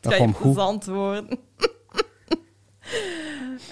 [0.00, 0.84] Dat komt goed.
[0.84, 1.28] worden.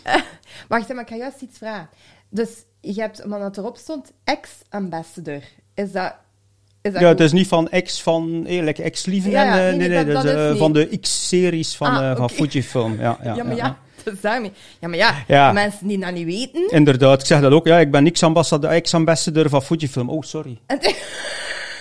[0.02, 0.14] Eh,
[0.68, 1.88] Wacht, maar ik ga juist iets vragen.
[2.30, 2.48] Dus
[2.80, 5.42] je hebt, omdat het erop stond, ex-ambassador.
[5.74, 6.14] Is dat...
[6.82, 7.18] Is dat Ja, goed?
[7.18, 9.30] het is niet van X van, eh, like X-Lieven.
[9.30, 10.72] Ja, ja, en, eh, nee, nee, nee, nee, dat- dat, dat is is eh, van
[10.72, 12.30] de X-series van, Ah, eh, van.
[12.30, 13.00] Fujifilm.
[13.00, 14.52] Ja, ja, Ja, maar ja, dat is daarmee.
[14.80, 15.52] Ja, maar ja, Ja.
[15.52, 16.68] mensen die dat niet weten...
[16.70, 17.66] Inderdaad, ik zeg dat ook.
[17.66, 20.10] Ja, ik ben X-ambassadeur X-ambassadeur van Fujifilm.
[20.10, 20.60] Oh, sorry.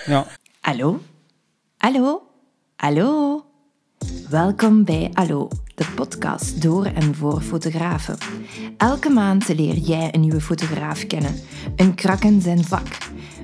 [0.06, 0.26] Ja.
[0.60, 1.00] Hallo?
[1.76, 2.22] Hallo?
[2.76, 3.44] Hallo?
[4.30, 8.18] Welkom bij Hallo, de podcast door en voor fotografen.
[8.76, 11.34] Elke maand leer jij een nieuwe fotograaf kennen,
[11.76, 12.86] een krak in zijn vak.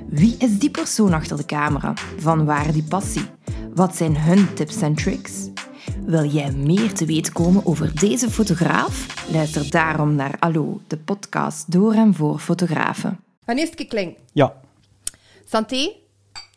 [0.09, 1.95] Wie is die persoon achter de camera?
[2.19, 3.25] Van waar die passie?
[3.75, 5.49] Wat zijn hun tips en tricks?
[6.07, 9.27] Wil jij meer te weten komen over deze fotograaf?
[9.33, 13.21] Luister daarom naar Hallo, de podcast door en voor fotografen.
[13.45, 14.21] Van eerste klinkt.
[14.33, 14.55] Ja.
[15.45, 15.93] Santé,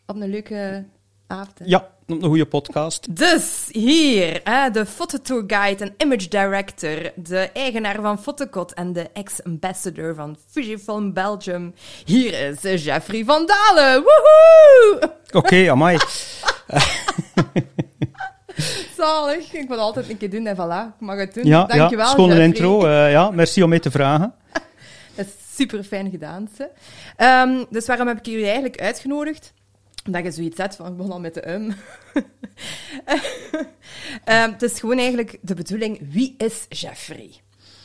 [0.06, 0.84] op een leuke
[1.26, 1.58] avond.
[1.58, 1.64] hè?
[1.64, 3.16] ja, een goede podcast.
[3.16, 10.14] Dus hier, hè, de fototourguide en image director, de eigenaar van Fotocot en de ex-ambassador
[10.14, 11.74] van Fujifilm Belgium.
[12.04, 12.32] Hier
[12.62, 14.02] is Jeffrey van Dalen.
[14.02, 15.12] Woehoe!
[15.32, 15.98] Oké, amai.
[18.96, 19.52] Zalig.
[19.52, 21.44] Ik wil altijd een keer doen en voilà, ik mag het doen.
[21.44, 22.44] Ja, ja, Dankjewel, schone Jeffrey.
[22.46, 22.86] intro.
[22.86, 24.34] eh, ja, merci om mee te vragen.
[25.16, 26.48] Dat is super fijn gedaan.
[26.56, 26.68] Ze.
[27.16, 29.52] Ehm, dus waarom heb ik jullie eigenlijk uitgenodigd?
[30.06, 31.74] Omdat je zoiets hebt van, ik begon al met de um.
[34.24, 37.30] Ehm, het is gewoon eigenlijk de bedoeling, wie is Jeffrey?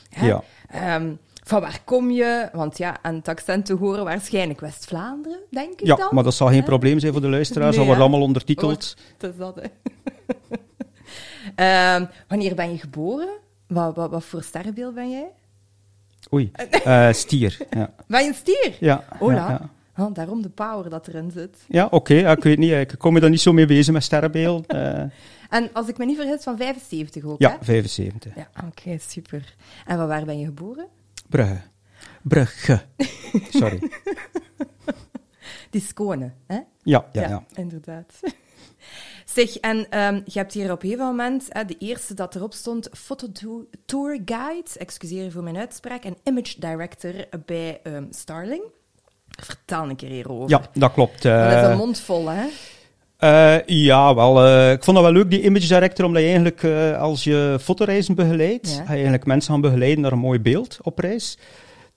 [0.09, 0.27] Hè?
[0.27, 0.43] Ja.
[0.67, 1.13] Ehm,
[1.43, 2.49] van waar kom je?
[2.53, 6.09] Want ja, aan het accent te horen waarschijnlijk West-Vlaanderen, denk ik Ja, dan.
[6.11, 7.69] maar dat zal geen probleem zijn voor de luisteraars.
[7.69, 8.95] Nee, dat wordt allemaal ondertiteld.
[8.97, 9.67] Oh, dat is dat, hè.
[11.55, 13.29] Ehm, wanneer ben je geboren?
[13.67, 15.27] Wat, wat, wat voor sterrenbeeld ben jij?
[16.33, 16.51] Oei,
[16.83, 17.57] eh, stier.
[17.69, 18.75] Ja, Ben je een stier?
[18.79, 19.35] ja, Hola.
[19.35, 19.69] ja, ja.
[19.97, 21.57] Oh, daarom de power dat erin zit.
[21.67, 22.71] Ja, oké, ja, ik weet niet.
[22.71, 24.65] Ik kom me daar niet zo mee bezig met sterrenbeeld.
[24.73, 25.03] Eh,
[25.49, 27.57] En als ik me niet vergis, van 75 ook, ja, hè?
[27.65, 28.35] 75.
[28.35, 29.55] Ja, oké, super.
[29.85, 30.87] En van waar ben je geboren?
[31.29, 31.61] Brugge.
[32.21, 32.81] Brugge.
[33.59, 33.91] Sorry.
[35.69, 36.59] Die Skone, hè?
[36.83, 37.43] Ja, ja, ja.
[37.53, 38.19] inderdaad.
[39.25, 42.53] Zeg, en ehm, je hebt hier op een gegeven moment, hè, de eerste dat erop
[42.53, 47.13] stond, fototour guide, excuseer voor mijn uitspraak, en image director
[47.45, 48.63] bij ehm, Starling.
[49.43, 50.49] Vertel een keer hierover.
[50.49, 51.21] Ja, dat klopt.
[51.21, 51.69] Dat is eh.
[51.69, 52.43] een mond vol, hè?
[53.17, 54.45] Eh, ja, wel.
[54.45, 56.63] eh, ik vond dat wel leuk, die image director, omdat je eigenlijk,
[56.97, 58.75] als je fotoreizen begeleidt, Ja.
[58.75, 61.37] ga je eigenlijk mensen gaan begeleiden naar een mooi beeld op reis.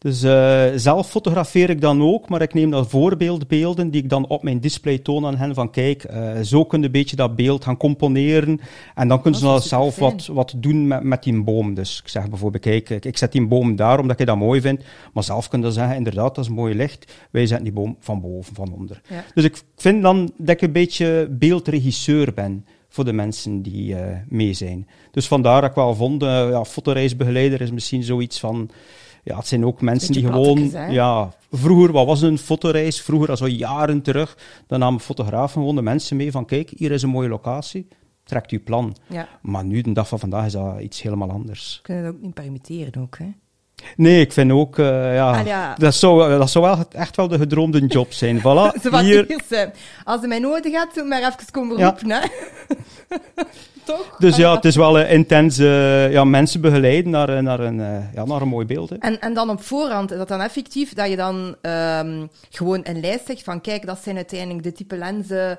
[0.05, 4.27] Dus eh, zelf fotografeer ik dan ook, maar ik neem dan voorbeeldbeelden die ik dan
[4.27, 7.37] op mijn display toon aan hen van kijk, eh, zo kun je een beetje dat
[7.37, 8.61] beeld gaan componeren
[8.95, 11.75] en dan kunnen ze Dat dan zelf wat, wat doen met, met die boom.
[11.75, 14.61] Dus ik zeg bijvoorbeeld, kijk, ik, ik zet die boom daar omdat ik dat mooi
[14.61, 14.83] vind,
[15.13, 18.21] maar zelf kun je zeggen, inderdaad, dat is mooi licht, wij zetten die boom van
[18.21, 19.01] boven, van onder.
[19.09, 19.25] Ja.
[19.35, 24.17] Dus ik vind dan dat ik een beetje beeldregisseur ben voor de mensen die eh,
[24.29, 24.89] mee zijn.
[25.11, 28.71] Dus vandaar dat ik wel vond, ja, fotoreisbegeleider is misschien zoiets van...
[29.25, 30.59] Ja, het zijn ook mensen die gewoon...
[30.73, 30.87] hè?
[30.87, 33.01] Ja, vroeger, wat was een fotoreis?
[33.03, 34.37] Vroeger, al zo jaren terug,
[34.67, 37.89] dan namen fotografen gewoon de mensen mee van kijk, hier is een mooie locatie,
[38.25, 38.97] trekt uw plan.
[39.09, 39.29] Ja.
[39.43, 41.79] Maar nu, de dag van vandaag, is dat iets helemaal anders.
[41.83, 43.27] Kunnen dat ook niet permitteren ook, hè?
[43.97, 45.75] Nee, ik vind ook, eh, ja, Ah, ja.
[45.75, 48.39] Dat, zou, dat zou wel echt wel de gedroomde job zijn.
[48.45, 49.67] Voilà, hier, eh,
[50.05, 51.85] als je mij nodig hebt, moet maar even komen Ja.
[51.89, 52.21] roepen, hè?
[53.85, 54.17] Toch?
[54.19, 57.77] Dus ja, het is wel eh, intens eh, ja, mensen begeleiden naar, eh, naar, een,
[58.15, 58.91] ja, naar een mooi beeld.
[58.91, 58.97] Hè.
[58.97, 63.01] En, en dan op voorhand, is dat dan effectief dat je dan ehm, gewoon een
[63.01, 65.59] lijst zegt van kijk, dat zijn uiteindelijk de type lenzen,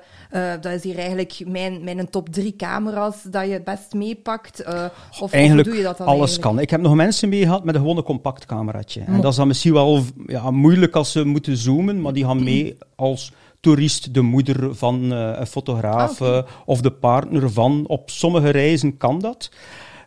[0.60, 4.64] dat is hier eigenlijk mijn, mijn top drie camera's dat je het best meepakt.
[5.20, 6.48] of, Eigenlijk hoe doe je dat dan alles eigenlijk?
[6.48, 6.60] kan.
[6.60, 9.00] Ik heb nog mensen mee gehad met een gewone compact cameraatje.
[9.06, 12.42] En dat is dan misschien wel ja, moeilijk als ze moeten zoomen, maar die gaan
[12.52, 13.32] mee als
[13.66, 17.84] toerist, de moeder van eh, een fotograaf Ah, eh, of de partner van.
[17.86, 19.50] Op sommige reizen kan dat.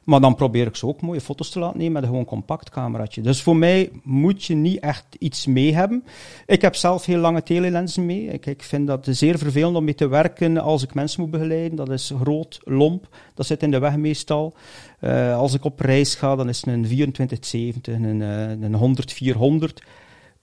[0.03, 2.69] Maar dan probeer ik ze ook mooie foto's te laten nemen met een gewoon compact
[2.69, 3.21] cameraatje.
[3.21, 6.03] Dus voor mij moet je niet echt iets mee hebben.
[6.45, 8.25] Ik heb zelf heel lange telelensen mee.
[8.25, 11.75] Ik, ik vind dat zeer vervelend om mee te werken als ik mensen moet begeleiden.
[11.75, 14.53] Dat is groot, lomp, dat zit in de weg meestal.
[14.99, 18.97] Eh, als ik op reis ga, dan is het een 2470, een, een
[19.61, 19.99] 100-400.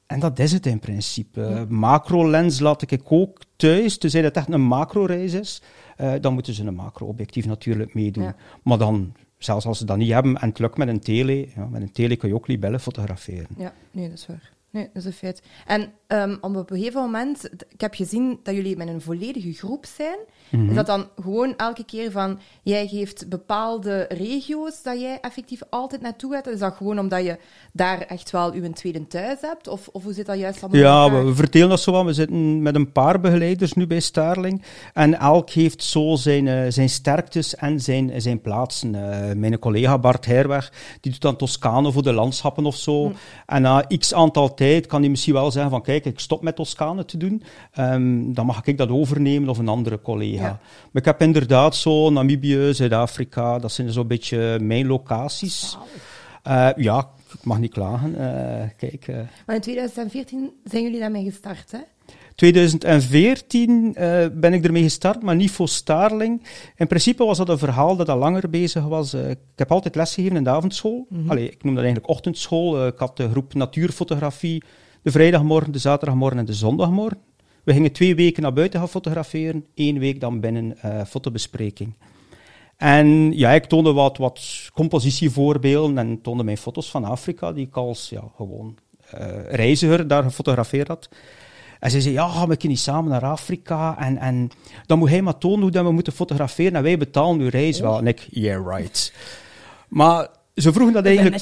[0.06, 1.66] En dat is het in principe.
[1.68, 5.62] Macro-lens laat ik ook thuis, tenzij dat echt een macro-reis is.
[5.96, 8.24] eh, dan moeten ze een macro-objectief natuurlijk meedoen.
[8.24, 8.36] Ja.
[8.62, 11.66] Maar dan, zelfs als ze dat niet hebben en het lukt met een tele, ja,
[11.66, 13.46] met een tele kun je ook libellen fotograferen.
[13.56, 14.52] Ja, nee, dat is waar.
[14.70, 15.42] Nee, dat is een feit.
[15.66, 19.86] En ehm, op een gegeven moment, ik heb gezien dat jullie met een volledige groep
[19.96, 20.18] zijn.
[20.48, 20.68] Mhm.
[20.68, 26.00] Is dat dan gewoon elke keer van, jij geeft bepaalde regio's dat jij effectief altijd
[26.00, 26.46] naartoe gaat?
[26.46, 27.38] Is dat gewoon omdat je
[27.72, 29.68] daar echt wel uw tweede thuis hebt?
[29.68, 31.26] Of, of hoe zit dat juist allemaal Ja, elkaar?
[31.26, 32.04] we, verdelen dat zo wat.
[32.04, 34.62] We zitten met een paar begeleiders nu bij Starling.
[34.94, 38.94] En elk heeft zo zijn, eh, zijn sterktes en zijn, zijn plaatsen.
[38.94, 43.12] Eh, mijn collega Bart Herweg, die doet dan Toscane voor de landschappen of zo.
[43.46, 46.56] En na x aantal tijd kan hij misschien wel zeggen van kijk, ik stop met
[46.56, 47.42] Toscane te doen.
[47.72, 50.42] Ehm, dan mag ik dat overnemen of een andere collega.
[50.44, 50.60] Ja.
[50.92, 55.78] Maar ik heb inderdaad zo Namibië, Zuid-Afrika, dat zijn zo'n beetje mijn locaties.
[56.42, 58.14] Eh, ja, ik mag niet klagen.
[58.18, 59.08] Eh, kijk...
[59.08, 59.16] eh,
[59.46, 61.78] Maar in 2014 zijn jullie daarmee gestart, hè?
[62.34, 66.42] 2014 eh, ben ik ermee gestart, maar niet voor Starling.
[66.76, 69.14] In principe was dat een verhaal dat al langer bezig was.
[69.14, 71.06] Ik heb altijd lesgegeven in de avondschool.
[71.26, 72.86] Allee, ik noem dat eigenlijk ochtendschool.
[72.86, 74.62] Ik had de groep natuurfotografie
[75.06, 77.18] de vrijdagmorgen, de zaterdagmorgen en de zondagmorgen.
[77.64, 81.94] We gingen twee weken naar buiten gaan fotograferen, één week dan binnen eh, fotobespreking.
[82.76, 87.76] En ja, ik toonde wat, wat compositievoorbeelden en toonde mijn foto's van Afrika, die ik
[87.76, 88.78] als ja, gewoon
[89.10, 91.08] eh, reiziger daar gefotografeerd had.
[91.80, 93.98] En zij zei, ja, we niet samen naar Afrika?
[93.98, 94.50] En, en
[94.86, 97.80] dan moet hij maar tonen hoe dat we moeten fotograferen en wij betalen uw reis
[97.80, 97.98] wel.
[97.98, 99.12] En ik, yeah, right.
[99.88, 101.34] Maar ze vroegen dat eigenlijk...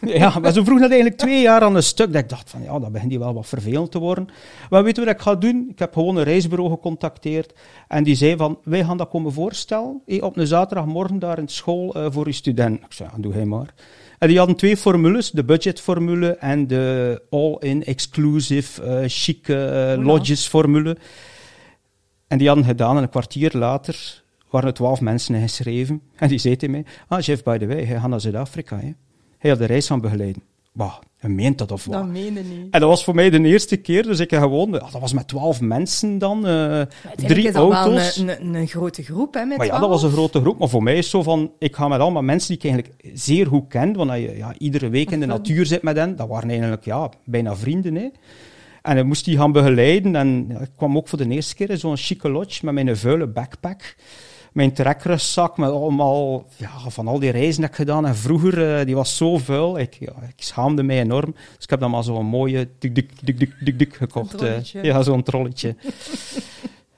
[0.00, 2.12] Ja, maar ze vroegen dat eigenlijk twee jaar aan een stuk.
[2.12, 4.28] Dat ik dacht van, ja, dat begint die wel wat vervelend te worden.
[4.70, 5.68] Maar weet je wat ik ga doen?
[5.70, 7.52] Ik heb gewoon een reisbureau gecontacteerd.
[7.88, 10.02] En die zei van, wij gaan dat komen voorstellen.
[10.06, 12.80] hé, op een zaterdagmorgen daar in school eh, voor uw student.
[12.80, 13.74] Ik zei, ja, doe hij maar.
[14.18, 20.46] En die hadden twee formules, de budgetformule en de all-in exclusive eh chique eh, lodges
[20.46, 20.96] formule.
[22.28, 24.23] En die hadden gedaan en een kwartier later
[24.54, 26.00] waren er twaalf mensen ingeschreven.
[26.16, 28.76] En die zei tegen mij, ah Jeff, by the way, hij gaat naar Zuid-Afrika.
[28.76, 28.92] hè.
[29.38, 30.42] Hij had de reis van begeleiden.
[30.72, 31.94] Bah, hij meent dat of wat?
[31.94, 32.70] Dat meen je niet.
[32.70, 35.12] En dat was voor mij de eerste keer, dus ik heb gewoon, ja, dat was
[35.12, 38.16] met twaalf mensen dan, Uiteindelijk drie is dat wel auto's.
[38.16, 39.92] een, een, een grote groep, hè, met Maar ja, dat 12.
[39.94, 40.58] was een grote groep.
[40.58, 43.18] Maar voor mij is het zo van, ik ga met allemaal mensen die ik eigenlijk
[43.18, 46.28] zeer goed ken, want je ja, iedere week in de natuur zit met hen, dat
[46.28, 47.94] waren eigenlijk ja, bijna vrienden.
[47.94, 48.08] Hè.
[48.82, 51.78] En ik moest die gaan begeleiden en ik kwam ook voor de eerste keer in
[51.78, 53.96] zo'n chique lodge met mijn vuile backpack.
[54.54, 58.86] Mijn trekrugzak met allemaal, ja, van al die reizen dat ik gedaan en vroeger, eh,
[58.86, 59.78] die was zo vuil.
[59.78, 61.34] Ik, ja, ik schaamde mij enorm.
[61.54, 64.40] Dus ik heb dan maar zo'n mooie dik, dik, dik, dik, dik, dik gekocht.
[64.40, 64.82] Een eh.
[64.82, 65.74] ja, zo'n trolletje.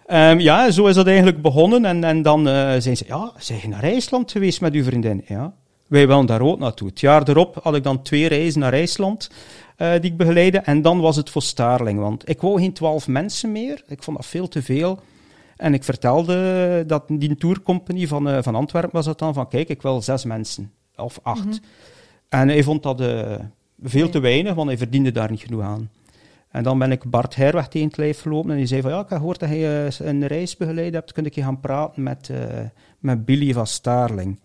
[0.07, 1.85] Ehm, ja, zo is dat eigenlijk begonnen.
[1.85, 5.25] En, en dan eh zijn ze, ja, zijn je naar IJsland geweest met uw vriendin?
[5.29, 5.53] Ja.
[5.87, 6.89] Wij willen daar ook naartoe.
[6.89, 9.31] Het jaar erop had ik dan twee reizen naar IJsland
[9.77, 10.59] die ik begeleidde.
[10.59, 13.83] En dan was het voor Starling, want ik wou geen twaalf mensen meer.
[13.89, 14.99] Ik vond dat veel te veel.
[15.57, 19.69] En ik vertelde dat die tourcompany van, eh, van Antwerpen was dat dan, van kijk,
[19.69, 20.73] ik wil zes mensen.
[20.97, 21.61] Of acht.
[22.29, 23.35] En hij vond dat eh,
[23.83, 25.91] veel te weinig, want hij verdiende daar niet genoeg aan.
[26.51, 29.01] En dan ben ik Bart Herweg tegen het lijf gelopen en die zei van ja,
[29.01, 32.03] ik heb gehoord dat je eh, een reis begeleid hebt, kun ik je gaan praten
[32.03, 32.31] met,
[32.99, 34.41] met Billy van Starling.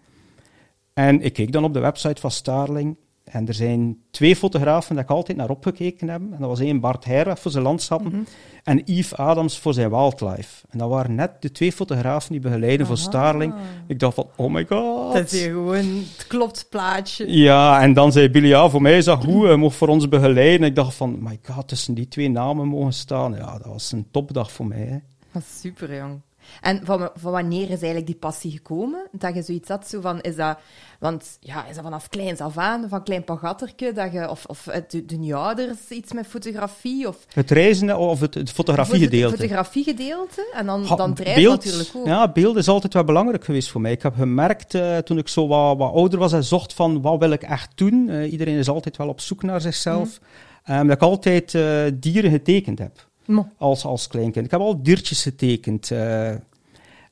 [0.93, 2.97] En ik keek dan op de website van Starling
[3.31, 6.21] en er zijn twee fotografen dat ik altijd naar opgekeken heb.
[6.21, 8.27] En dat was één Bart Herweg voor zijn landschappen
[8.63, 10.65] en Yves Adams voor zijn wildlife.
[10.69, 12.97] En dat waren net de twee fotografen die begeleiden voor.
[12.97, 13.53] Starling.
[13.87, 15.13] Ik dacht van, oh my god.
[15.13, 15.75] Dat is hier gewoon
[16.17, 17.31] het klopt plaatje.
[17.31, 20.09] Ja, en dan zei Billy, ja, voor mij is dat goed, hij mocht voor ons
[20.09, 20.67] begeleiden.
[20.67, 23.33] Ik dacht van, my god, tussen die twee namen mogen staan.
[23.33, 24.85] Ja, dat was een topdag voor mij.
[24.85, 24.97] Hè.
[25.31, 26.19] Dat is super, jong.
[26.61, 29.07] En van, van wanneer is eigenlijk die passie gekomen?
[29.11, 30.57] Dat je zoiets had, zo van, is dat...
[30.99, 34.29] Want ja, is dat vanaf kleins af aan, van klein pagatterke, dat je...
[34.29, 37.17] Of, of het- de, de ouders iets met fotografie, of...
[37.33, 39.31] Het reizen of het, het fotografiegedeelte.
[39.31, 42.05] Het fotografiegedeelte, en dan, Ha, dan het beeld, natuurlijk ook.
[42.05, 43.91] Ja, beeld is altijd wel belangrijk geweest voor mij.
[43.91, 47.19] Ik heb gemerkt, eh, toen ik zo wat, wat ouder was en zocht van, wat
[47.19, 48.09] wil ik echt doen?
[48.09, 50.19] Eh, iedereen is altijd wel op zoek naar zichzelf.
[50.63, 53.09] Ehm, dat ik altijd eh, dieren getekend heb.
[53.57, 54.45] Als, als kleinkind.
[54.45, 55.91] Ik heb al diertjes getekend.
[55.91, 56.29] eh.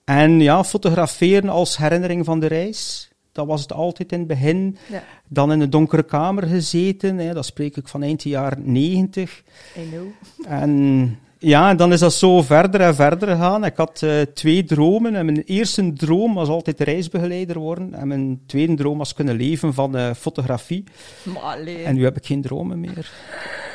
[0.04, 3.10] en ja, fotograferen als herinnering van de reis.
[3.32, 4.78] Dat was het altijd in het begin.
[4.90, 7.18] Ja, Dan in een donkere kamer gezeten.
[7.18, 7.34] Hè.
[7.34, 9.44] Dat spreek ik van eind jaren 90.
[9.78, 10.08] I know.
[10.48, 13.66] En ja, en dan is dat zo verder en verder gegaan.
[13.66, 15.16] Ik had eh, twee dromen.
[15.16, 17.94] En mijn eerste droom was altijd reisbegeleider worden.
[17.94, 20.84] En mijn tweede droom was kunnen leven van eh, fotografie.
[21.24, 23.12] Maar En nu heb ik geen dromen meer.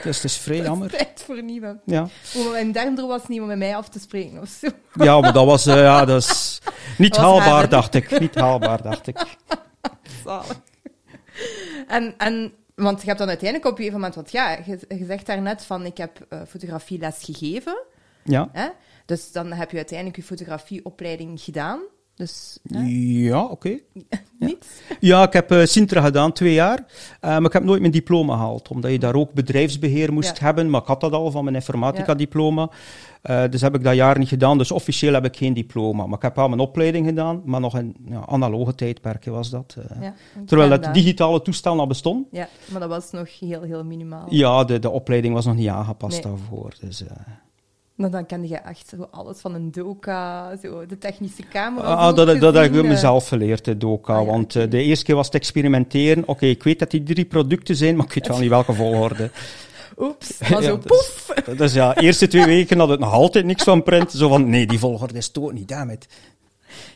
[0.05, 0.91] Dus het is vrij jammer.
[0.91, 1.81] tijd voor nieuwe.
[1.85, 2.09] Ja.
[2.37, 4.69] Oh, mijn derde was niet om met mij af te spreken of zo.
[4.95, 6.61] Ja, maar dat was, eh, ja, dat is
[6.99, 8.19] niet Dat haalbaar, dacht ik.
[8.21, 9.37] Niet haalbaar, dacht ik.
[10.25, 10.61] Zalig.
[11.89, 15.05] En, en, want je hebt dan uiteindelijk op een gegeven moment, want ja, je, je
[15.05, 17.83] zegt daarnet van ik heb eh, fotografieles gegeven.
[18.23, 18.49] Ja.
[18.53, 18.69] Hè?
[19.07, 21.81] Dus dan heb je uiteindelijk je fotografieopleiding gedaan.
[22.17, 22.83] Dus hè?
[23.29, 23.79] Ja, oké.
[24.39, 24.83] niet.
[25.01, 26.79] Ja, ik heb uh, Sintra gedaan, twee jaar.
[26.79, 26.87] Uh,
[27.21, 30.45] maar ik heb nooit mijn diploma gehaald, omdat je daar ook bedrijfsbeheer moest Ja.
[30.45, 30.71] hebben.
[30.71, 32.71] Maar ik had dat al van mijn informatica-diploma.
[33.31, 34.59] Uh, dus heb ik dat jaar niet gedaan.
[34.59, 36.07] Dus officieel heb ik geen diploma.
[36.07, 39.77] Maar ik heb wel mijn opleiding gedaan, maar nog in ja, analoge tijdperken was dat.
[40.01, 40.15] Ja,
[40.47, 42.27] Terwijl het digitale toestel al bestond.
[42.31, 44.27] Ja, maar dat was nog heel, heel minimaal.
[44.29, 46.33] Ja, de, de opleiding was nog niet aangepast Nee.
[46.33, 46.73] daarvoor.
[46.81, 47.03] Dus,
[47.95, 51.95] Maar dan kende je echt zo alles van een doka, zo de technische camera.
[51.95, 52.89] Ah, dat, dat, heb ik eh.
[52.89, 54.15] mezelf geleerd, de doka.
[54.15, 56.29] Ah, ja, want eh, de eerste keer was het experimenteren.
[56.29, 59.31] Oké, ik weet dat die drie producten zijn, maar ik weet wel niet welke volgorde.
[59.99, 61.33] Oeps, maar Ja, zo dus- poef.
[61.57, 64.13] Dus ja, de eerste twee weken had het nog altijd niks van print.
[64.13, 66.07] Zo van, nee, die volgorde is toch niet, damn it.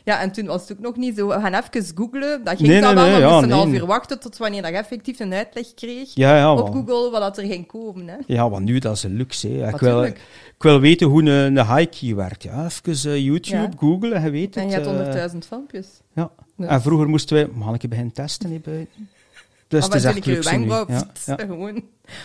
[0.03, 2.43] Ja, en toen was het ook nog niet zo, we gaan even googlen.
[2.43, 4.37] Dat ging Nee, dan nee, wel, nee, we ja, moesten een half uur wachten tot
[4.37, 8.07] wanneer dat effectief een uitleg kreeg Ja, ja, op Google wat dat er ging komen.
[8.07, 8.15] Hè.
[8.27, 9.47] ja, want nu dat is een luxe.
[9.47, 9.69] Hè.
[9.69, 10.17] Ik, wil, ik
[10.57, 12.43] wil weten hoe een, een high-key werkt.
[12.43, 13.69] Ja, even eh, YouTube, Ja.
[13.77, 14.63] Google en je weet het.
[14.63, 15.87] En je had eh, honderdduizend filmpjes.
[16.15, 16.31] ja.
[16.57, 19.09] En vroeger moesten wij, mag ik beginnen testen hier buiten?
[19.67, 21.35] Dus het is echt je wenkbrauw, Ja, ja.
[21.35, 21.83] gewoon.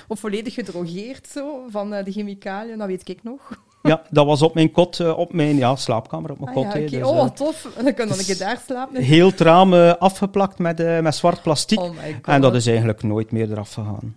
[0.08, 3.58] Of volledig gedrogeerd zo, van eh, de chemicaliën, dat weet ik nog.
[3.88, 6.72] Ja, dat was op mijn kot, eh, op mijn ja, slaapkamer, op mijn Ah, kot.
[6.72, 6.90] ja, oké.
[6.90, 7.68] Dus, oh, eh, wat tof.
[7.84, 9.02] Dan kan dan een keer daar slapen.
[9.02, 11.80] heel het raam eh, afgeplakt met, met zwart plastic.
[11.80, 12.26] Oh my god.
[12.26, 14.16] en dat is eigenlijk nooit meer eraf gegaan.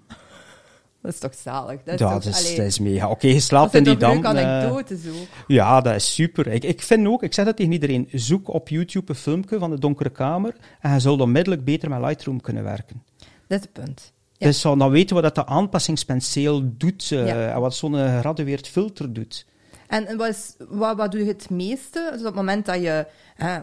[1.02, 1.80] Dat is toch zalig?
[1.84, 3.10] Dat is, Ja, toch, dat is, allee, dat is mega.
[3.10, 4.24] Oké, je dat slaapt in die dam.
[4.24, 5.28] eh, anekdotes ook.
[5.48, 6.48] ja, dat is super.
[6.48, 9.70] Ik, ik vind ook, ik zeg dat tegen iedereen, zoek op YouTube een filmpje van
[9.70, 13.04] de donkere kamer en je zult onmiddellijk beter met Lightroom kunnen werken.
[13.48, 14.14] Dat is het punt.
[14.38, 14.48] Ja.
[14.48, 17.26] Dus zo, dan weten we dat de aanpassingspenseel doet Ja.
[17.54, 19.46] en wat zo'n geradueerd filter doet.
[19.88, 22.08] En wat, is, wat, wat doe je het meeste?
[22.12, 23.06] Dus op het moment dat je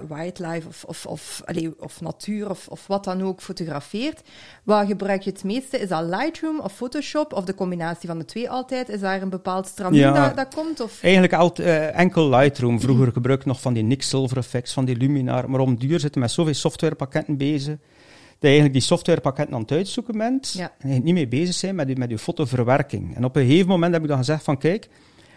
[0.09, 4.21] wildlife of, of, of, allee, of natuur of, of wat dan ook fotografeert,
[4.63, 5.79] wat gebruik je het meeste?
[5.79, 8.89] Is dat Lightroom of Photoshop of de combinatie van de twee altijd?
[8.89, 10.27] Is daar een bepaald stramien Ja.
[10.27, 10.81] dat, dat komt?
[10.81, 11.03] Of?
[11.03, 12.81] Eigenlijk altijd, eh, enkel Lightroom.
[12.81, 15.51] Vroeger gebruik ik nog van die Nik Silver Effects, van die Luminar.
[15.51, 19.73] Maar om duur zitten met zoveel softwarepakketten bezig, dat je eigenlijk die softwarepakketten aan het
[19.73, 20.73] uitzoeken bent Ja.
[20.79, 23.17] en je niet mee bezig zijn met je, met je fotoverwerking.
[23.17, 24.89] En op een gegeven moment heb ik dan gezegd van, kijk,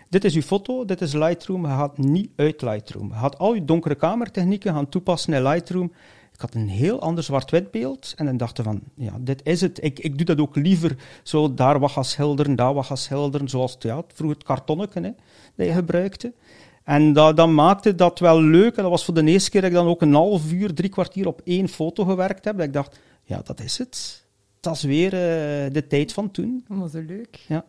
[0.09, 3.07] dit is uw foto, dit is Lightroom, je gaat niet uit Lightroom.
[3.07, 5.91] Je gaat al je donkere kamertechnieken gaan toepassen in Lightroom.
[6.33, 9.61] Ik had een heel ander zwart-wit beeld en dan dacht ik van, ja, dit is
[9.61, 9.83] het.
[9.83, 13.49] Ik, ik doe dat ook liever zo daar wat gaan schilderen, daar wat gaan schilderen,
[13.49, 15.11] zoals het, ja, vroeger het kartonnetje hè,
[15.55, 16.33] dat je gebruikte.
[16.83, 18.75] En dat, dat maakte dat wel leuk.
[18.75, 20.89] En dat was voor de eerste keer dat ik dan ook een half uur, drie
[20.89, 22.57] kwartier op één foto gewerkt heb.
[22.57, 24.25] Dat ik dacht, ja, dat is het.
[24.59, 26.65] Dat is weer eh, de tijd van toen.
[26.69, 27.39] Oh, zo leuk.
[27.47, 27.65] Ja.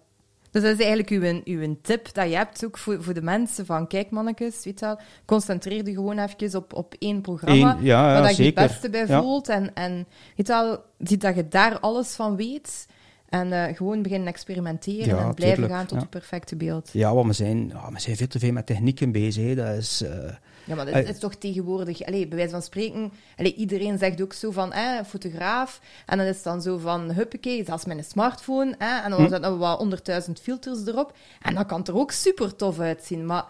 [0.51, 3.67] Dus dat is eigenlijk uw, uw tip dat je hebt ook voor, voor de mensen
[3.67, 8.15] van kijk mannetjes, weet wel, concentreer je gewoon even op, op één programma Eén, ja,
[8.15, 9.21] ja, waar je het beste bij Ja.
[9.23, 12.87] voelt en, en weet wel, ziet dat je daar alles van weet
[13.29, 16.91] en eh, gewoon beginnen experimenteren Ja, en blijven tuurlijk, gaan tot je perfecte beeld.
[16.93, 19.45] Ja, want we zijn, ja, we zijn veel te veel met technieken bezig.
[19.47, 19.55] hè.
[19.55, 20.03] Dat is...
[20.03, 20.35] eh,
[20.69, 24.33] Ja, maar dat is toch tegenwoordig, allez, bij wijze van spreken, allez, iedereen zegt ook
[24.33, 28.05] zo van, eh, fotograaf, en dan is het dan zo van, huppakee, zelfs met een
[28.05, 29.29] smartphone, en dan Hm.
[29.29, 33.45] zetten we wat honderdduizend filters erop, en dat kan er ook super tof uitzien, maar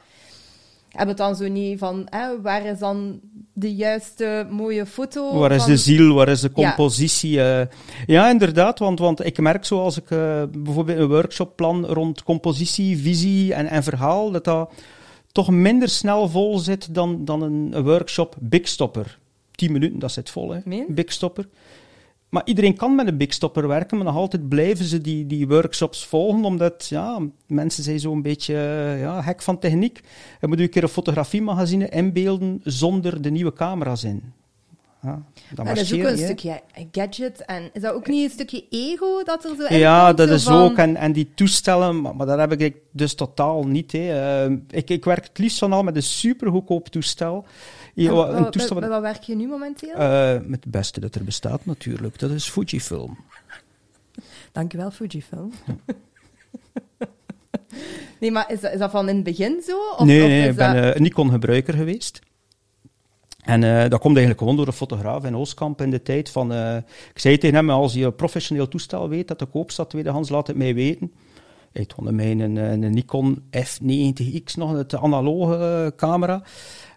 [0.89, 3.21] hebben het dan zo niet van, eh, waar is dan
[3.53, 5.39] de juiste mooie foto?
[5.39, 6.75] Waar is van- de ziel, waar is de Ja.
[6.75, 7.43] compositie?
[7.43, 7.67] eh?
[8.07, 12.23] ja, inderdaad, want, want ik merk zo als ik eh, bijvoorbeeld een workshop plan rond
[12.23, 14.73] compositie, visie en, en verhaal, dat dat
[15.39, 19.19] toch minder snel vol zit dan, dan een, workshop Big Stopper.
[19.51, 20.85] 10 minuten, dat zit vol, hè?
[20.89, 21.49] Big Stopper.
[22.29, 25.49] Maar iedereen kan met een Big Stopper werken, maar nog altijd blijven ze die, die
[25.49, 30.01] workshops volgen, omdat ja, mensen zijn zo'n beetje eh, ja, hek van techniek.
[30.41, 34.33] Je moet een keer een fotografiemagazine inbeelden zonder de nieuwe camera's in.
[35.03, 35.23] Ja,
[35.55, 36.61] dat Ja, dat is ook een niet, stukje
[36.93, 40.29] gadget, en is dat ook niet een stukje ego dat er zo Ja, komt, dat
[40.29, 40.77] is van- ook.
[40.77, 43.93] En, en die toestellen, maar, maar dat heb ik dus totaal niet.
[43.93, 44.45] Hè.
[44.47, 47.47] Eh, ik, ik werk het liefst van al met een super goedkoop toestel.
[47.95, 49.95] Ja, En een wat- toestel met, wat- werk je nu momenteel?
[49.95, 52.19] eh, met het beste dat er bestaat natuurlijk.
[52.19, 53.19] Dat is Fujifilm.
[54.53, 55.53] Dankjewel, Fujifilm.
[58.21, 59.79] nee, maar is dat, is dat van in het begin zo?
[59.97, 60.85] Of, nee, of nee, ik ben dat...
[60.85, 62.21] eh, een Nikon-gebruiker geweest.
[63.49, 66.53] En eh, dat komt eigenlijk gewoon door een fotograaf in Oostkamp in de tijd van...
[66.53, 66.77] eh,
[67.13, 70.29] ik zei tegen hem, als je een professioneel toestel weet dat de koop staat tweedehands,
[70.29, 71.13] laat het mij weten.
[71.73, 76.43] Hij toonde mij een, een, een Nikon F90X, nog een analoge eh, camera.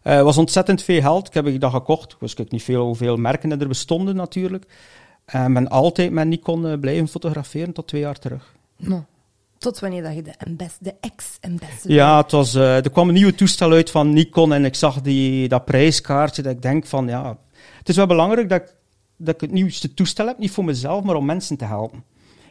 [0.03, 1.27] Eh was ontzettend veel geld.
[1.27, 2.11] Ik heb dat gekocht.
[2.11, 4.65] Ik wist niet veel hoeveel merken er bestonden natuurlijk.
[5.25, 8.55] En ben altijd met Nikon eh, blijven fotograferen tot twee jaar terug.
[8.77, 9.01] Nou,
[9.61, 10.33] tot wanneer dat je de,
[10.79, 11.91] de ex-ambassador...
[11.91, 15.01] Ja, het was, eh, er kwam een nieuwe toestel uit van Nikon en ik zag
[15.01, 17.37] die, dat prijskaartje dat ik denk van ja,
[17.77, 18.75] het is wel belangrijk dat ik,
[19.17, 22.03] dat ik het nieuwste toestel heb, niet voor mezelf, maar om mensen te helpen.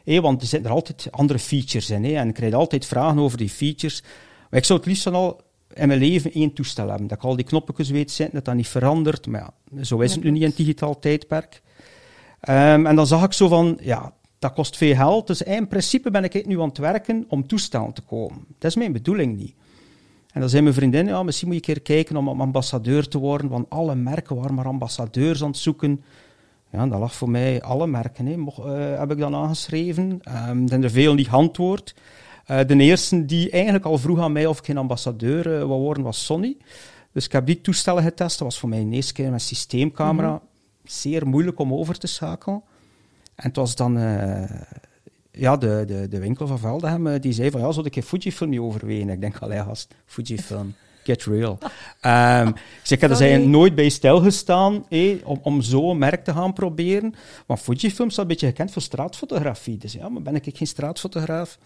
[0.04, 3.18] Hé, want er zitten er altijd andere features in hé, en ik krijg altijd vragen
[3.18, 4.02] over die features.
[4.50, 5.40] Maar ik zou het liefst van al
[5.74, 7.06] in mijn leven één toestel hebben.
[7.06, 9.26] Dat ik al die knoppetjes weet zitten, dat dat niet verandert.
[9.26, 11.62] Maar ja, zo is het nu niet in het digitaal tijdperk.
[12.40, 15.26] Ehm, en dan zag ik zo van, ja, dat kost veel geld.
[15.26, 18.44] Dus in principe ben ik nu aan het werken om toestellen te komen.
[18.58, 19.54] Dat is mijn bedoeling niet.
[20.32, 23.18] En dan zei mijn vriendin, ja, misschien moet je een keer kijken om ambassadeur te
[23.18, 26.02] worden, want alle merken waren maar ambassadeurs aan het zoeken.
[26.72, 30.04] Ja, dat lag voor mij alle merken, hè, mocht, uh, heb ik dan aangeschreven.
[30.04, 31.94] Um, er zijn er veel niet geantwoord.
[32.50, 35.80] Uh, de eerste die eigenlijk al vroeg aan mij of ik geen ambassadeur uh, wou
[35.80, 36.56] worden, was Sony.
[37.12, 38.38] Dus ik heb die toestellen getest.
[38.38, 40.28] Dat was voor mij een eerste keer met systeemcamera.
[40.28, 40.48] Mm -hmm.
[40.84, 42.62] Zeer moeilijk om over te schakelen.
[43.40, 43.98] En het was dan
[45.30, 48.60] ja, de, de, de winkel van Veldhem, die zei van, ja, zou ik een Fujifilm
[48.60, 49.08] overwegen?
[49.08, 51.58] Ik denk, allee, gast, Fujifilm, get real.
[52.46, 56.52] um, dus ik er zijn nooit bij stilgestaan eh, om, om zo'n merk te gaan
[56.52, 57.14] proberen.
[57.46, 59.76] Want Fujifilm staat een beetje gekend voor straatfotografie.
[59.76, 61.58] Dus ja, maar ben ik geen straatfotograaf?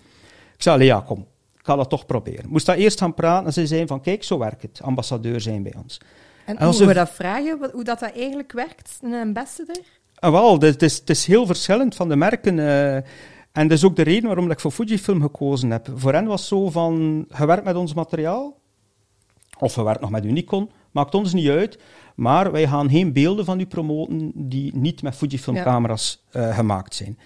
[0.54, 1.18] Ik zei, allee, ja, kom,
[1.58, 2.48] ik ga dat toch proberen.
[2.48, 4.82] Moest daar eerst gaan praten en ze zeiden van, kijk, zo werkt het.
[4.82, 6.00] Ambassadeur zijn bij ons.
[6.44, 9.82] En, en hoe we dat vragen, hoe dat, dat eigenlijk werkt, een ambassador?
[10.24, 12.58] Ah, wel, het is, het is heel verschillend van de merken.
[12.58, 13.04] Uh, en
[13.52, 15.88] dat is ook de reden waarom ik voor Fujifilm gekozen heb.
[15.94, 18.60] Voor hen was zo van, je werkt met ons materiaal,
[19.58, 21.78] of je werkt nog met Unicon, maakt ons niet uit,
[22.14, 26.48] maar wij gaan geen beelden van u promoten die niet met Fujifilm-camera's ja.
[26.48, 27.18] uh, gemaakt zijn.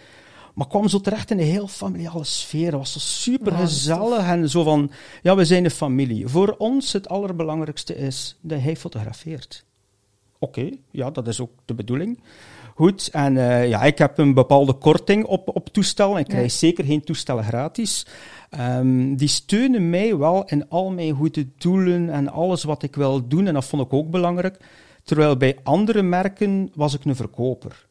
[0.54, 2.66] Maar kwam zo terecht in een heel familiale sfeer.
[2.66, 4.90] Het was zo super gezellig en zo van,
[5.22, 6.28] ja, we zijn een familie.
[6.28, 9.64] Voor ons het allerbelangrijkste is dat hij fotografeert.
[10.38, 12.18] Oké, okay, ja, dat is ook de bedoeling.
[12.78, 16.18] Goed, en uh, ja, ik heb een bepaalde korting op, op toestellen.
[16.18, 16.58] Ik krijg ja.
[16.58, 18.06] zeker geen toestellen gratis.
[18.60, 23.28] Um, die steunen mij wel in al mijn goede doelen en alles wat ik wil
[23.28, 23.46] doen.
[23.46, 24.60] En dat vond ik ook belangrijk.
[25.02, 27.86] Terwijl bij andere merken was ik een verkoper.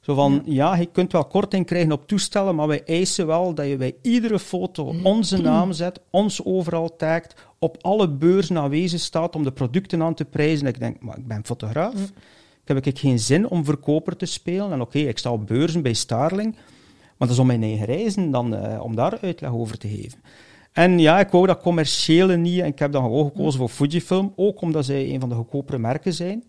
[0.00, 0.72] Zo van, ja.
[0.72, 3.96] ja, je kunt wel korting krijgen op toestellen, maar wij eisen wel dat je bij
[4.02, 9.52] iedere foto onze naam zet, ons overal tagt, op alle beurzen aanwezig staat om de
[9.52, 10.66] producten aan te prijzen.
[10.66, 11.94] Ik denk, maar ik ben fotograaf.
[11.94, 12.06] Ja.
[12.66, 14.72] Heb ik geen zin om verkoper te spelen.
[14.72, 16.54] En oké, okay, ik sta op beurzen bij Starling,
[17.16, 20.18] maar dat is om mijn eigen reizen dan, uh, om daar uitleg over te geven.
[20.72, 24.32] En ja, ik wou dat commerciële niet en ik heb dan gewoon gekozen voor Fujifilm,
[24.36, 26.44] ook omdat zij een van de goedkopere merken zijn.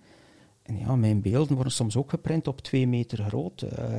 [0.63, 3.62] En ja, mijn beelden worden soms ook geprint op twee meter groot.
[3.62, 3.97] Uh,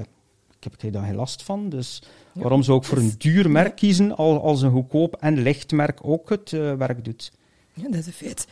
[0.56, 1.68] ik heb er dan geen last van.
[1.68, 5.42] Dus ja, waarom zou ik voor een duur merk kiezen als, als een goedkoop en
[5.42, 7.32] licht merk ook het uh, werk doet?
[7.72, 8.46] Ja, dat is een feit.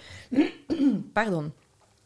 [1.12, 1.52] Pardon.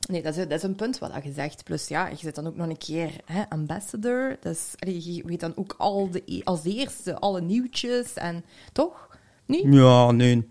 [0.08, 1.64] Nee, dat is, dat is een punt wat je zegt.
[1.64, 4.36] Plus ja, je zit dan ook nog een keer hè, ambassador.
[4.40, 9.08] Dus je weet dan ook al de, als eerste alle nieuwtjes en toch?
[9.46, 9.64] Niet?
[9.70, 10.48] Ja, nee.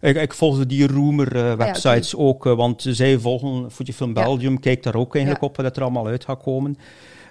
[0.00, 2.28] Ik, ik volgde die Rumor-websites uh, ja, okay.
[2.28, 4.58] ook, uh, want zij volgen Fujifilm Belgium, ja.
[4.58, 5.50] kijk daar ook eigenlijk ja.
[5.50, 6.76] op wat er allemaal uit gaat komen.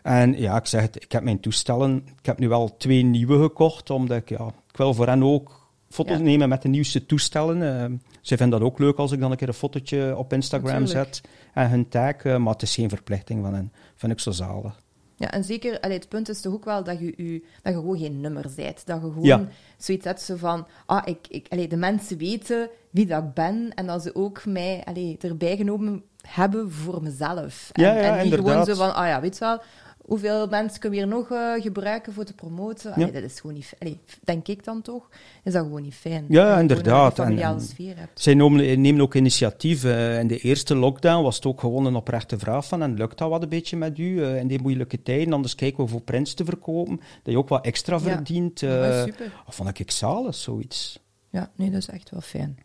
[0.04, 3.42] En ja, ik zeg het, ik heb mijn toestellen, ik heb nu wel twee nieuwe
[3.42, 5.63] gekocht, omdat ik, ja, ik wil voor hen ook
[5.94, 7.92] foto's nemen met de nieuwste toestellen.
[7.92, 10.80] Uh, zij vinden dat ook leuk als ik dan een keer een fotootje op Instagram
[10.80, 11.16] Natuurlijk.
[11.16, 13.72] zet en hun tag, uh, maar het is geen verplichting van hen.
[13.96, 14.82] Vind ik zo zalig.
[15.16, 17.80] Ja, en zeker, allee, het punt is toch ook wel dat je, u, dat je
[17.80, 18.86] gewoon geen nummer bent.
[18.86, 19.48] Dat je gewoon ja.
[19.78, 23.72] zoiets hebt zo van, ah, ik, ik, allee, de mensen weten wie dat ik ben
[23.76, 27.70] en dat ze ook mij allee, erbij genomen hebben voor mezelf.
[27.72, 28.52] En, ja, ja, en niet inderdaad.
[28.52, 29.62] gewoon zo van, ah ja, weet je wel,
[30.06, 32.94] hoeveel mensen kunnen we hier nog uh, gebruiken voor te promoten?
[32.94, 33.14] Allee, ja.
[33.14, 33.74] Dat is gewoon niet...
[33.80, 35.10] Allee, denk ik dan toch,
[35.44, 36.26] is dat gewoon niet fijn.
[36.30, 37.20] Ja, inderdaad.
[37.20, 38.22] En, en sfeer hebt.
[38.22, 39.84] Zij nemen, nemen ook initiatief.
[39.84, 43.18] Uh, in de eerste lockdown was het ook gewoon een oprechte vraag van, en lukt
[43.18, 45.34] dat wat een beetje met u uh, in die moeilijke tijden?
[45.34, 48.02] Anders kijken we voor prints te verkopen, dat je ook wat extra ja.
[48.02, 48.60] verdient.
[48.60, 49.44] Ja, super.
[49.48, 51.00] Of vond ik zalig, zoiets.
[51.30, 52.58] Ja, nee, dat is echt wel fijn.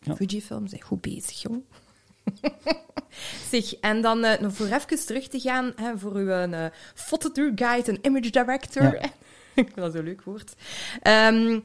[0.00, 0.16] Ja.
[0.16, 1.62] Fujifilm zijn goed bezig, jong.
[3.50, 7.52] zeg, en dan uh, nog voor even terug te gaan hè, voor uw uh, fototour
[7.54, 8.82] guide en image director.
[8.82, 9.00] Ja.
[9.54, 10.54] Ik vind dat zo leuk woord.
[11.02, 11.64] Um,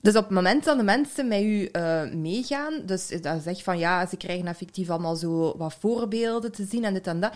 [0.00, 3.78] dus op het moment dat de mensen met u uh, meegaan, dus dat zegt van
[3.78, 7.32] ja, ze krijgen effectief allemaal zo wat voorbeelden te zien en dit en dat,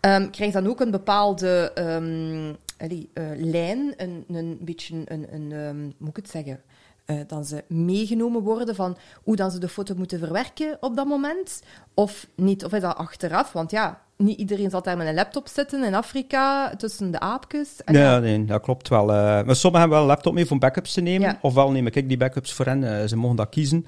[0.00, 5.52] um, krijg dan ook een bepaalde um, allee, lijn, een, een beetje een, een, een
[5.52, 6.60] hoe moet ik het zeggen?
[7.06, 11.06] Uh, dan ze meegenomen worden van hoe dan ze de foto moeten verwerken op dat
[11.06, 11.62] moment.
[11.94, 13.52] Of niet, of is dat achteraf?
[13.52, 17.84] Want ja, niet iedereen zal daar met een laptop zitten in Afrika tussen de aapjes.
[17.84, 19.02] En ja, nee, dat klopt wel.
[19.02, 21.28] Uh, maar sommigen hebben wel een laptop mee om backups te nemen.
[21.28, 21.38] Ja.
[21.40, 22.82] Ofwel neem ik die backups voor hen.
[22.82, 23.86] Uh, ze mogen dat kiezen.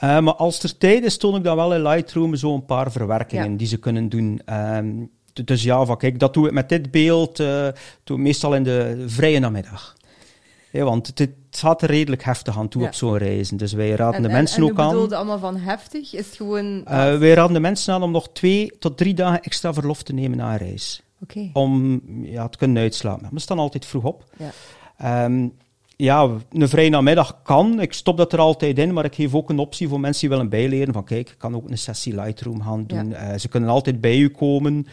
[0.00, 3.50] Maar als er tijd is, toon ik dan wel in Lightroom zo een paar verwerkingen
[3.50, 3.56] ja.
[3.56, 4.40] die ze kunnen doen.
[4.52, 5.10] Um,
[5.44, 7.72] dus ja, van kijk, dat doe ik met dit beeld, doe
[8.04, 9.96] ik meestal in de vrije namiddag.
[10.70, 12.86] Ja, want het, het gaat er redelijk heftig aan toe ja.
[12.86, 13.56] op zo'n reizen.
[13.56, 14.90] Dus wij raden en, de mensen en, ook aan.
[14.90, 16.14] Bedoelde allemaal van heftig?
[16.14, 16.64] Is het gewoon...
[16.64, 20.12] Uh, wij raden de mensen aan om nog twee tot drie dagen extra verlof te
[20.12, 21.02] nemen na een reis.
[21.22, 21.50] Okay.
[21.52, 23.28] Om ja, te kunnen uitslapen.
[23.32, 24.24] We staan altijd vroeg op.
[24.36, 25.24] Ja.
[25.24, 25.52] Um,
[25.96, 27.80] ja, een vrije namiddag kan.
[27.80, 30.30] Ik stop dat er altijd in, maar ik geef ook een optie voor mensen die
[30.36, 30.94] willen bijleren.
[30.94, 33.12] Van kijk, ik kan ook een sessie Lightroom gaan doen.
[33.12, 34.86] Eh, ze kunnen altijd bij u komen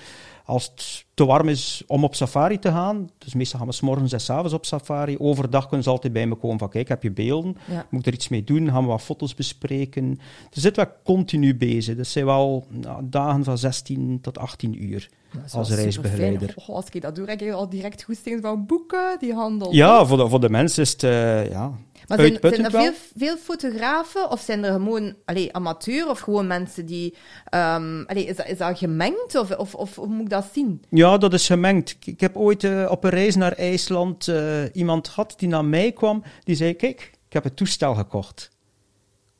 [0.45, 3.09] als het te warm is om op safari te gaan.
[3.17, 5.17] Dus meestal gaan we s morgens en s avonds op safari.
[5.17, 7.57] Overdag kunnen ze altijd bij me komen van kijk, heb je beelden?
[7.69, 7.85] Ja.
[7.89, 8.69] Moet ik er iets mee doen?
[8.69, 10.19] Gaan we wat foto's bespreken?
[10.51, 11.95] Er zit wel continu bezig.
[11.95, 15.09] Dat zijn wel nou, dagen van 16 tot 18 uur
[15.51, 16.53] als reisbegeleider.
[16.55, 19.73] Oh, als ik dat doe, heb ik al direct goesting van boeken, die handel.
[19.73, 21.71] Ja, voor de, voor de mensen is het eh, ja,
[22.07, 26.47] Maar zijn, zijn er veel, veel fotografen of zijn er gewoon allee, amateur of gewoon
[26.47, 27.15] mensen die...
[27.49, 30.81] allee, is, dat, is dat gemengd of, of, of hoe moet ik dat zien?
[30.89, 31.89] Ja, dat is gemengd.
[31.91, 35.65] Ik- Ik heb ooit eh, op een reis naar IJsland eh, iemand gehad die naar
[35.65, 36.23] mij kwam.
[36.43, 38.49] Die zei, kijk, ik heb het toestel gekocht.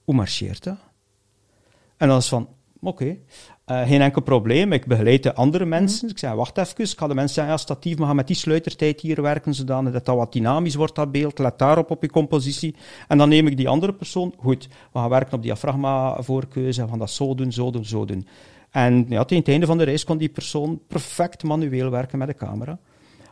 [0.04, 0.78] Hoe marcheert dat?
[1.98, 2.50] En dan is van,
[2.82, 3.18] oké,
[3.66, 4.72] eh, geen enkel probleem.
[4.72, 6.10] Ik begeleid de andere mensen.
[6.10, 6.84] Ik zei, wacht even.
[6.84, 9.94] Ik ga de mensen zeggen, ja, statief, we gaan met die sluitertijd hier werken, zodanig
[9.94, 11.40] dat dat wat dynamisch wordt, dat beeld.
[11.40, 12.76] Let daarop op je compositie.
[13.08, 14.34] En dan neem ik die andere persoon.
[14.38, 16.82] Goed, we gaan werken op diafragma-voorkeuze.
[16.82, 18.28] We gaan dat zo doen, zo doen, zo doen.
[18.72, 22.28] En ja, tegen het einde van de reis kon die persoon perfect manueel werken met
[22.28, 22.80] de camera.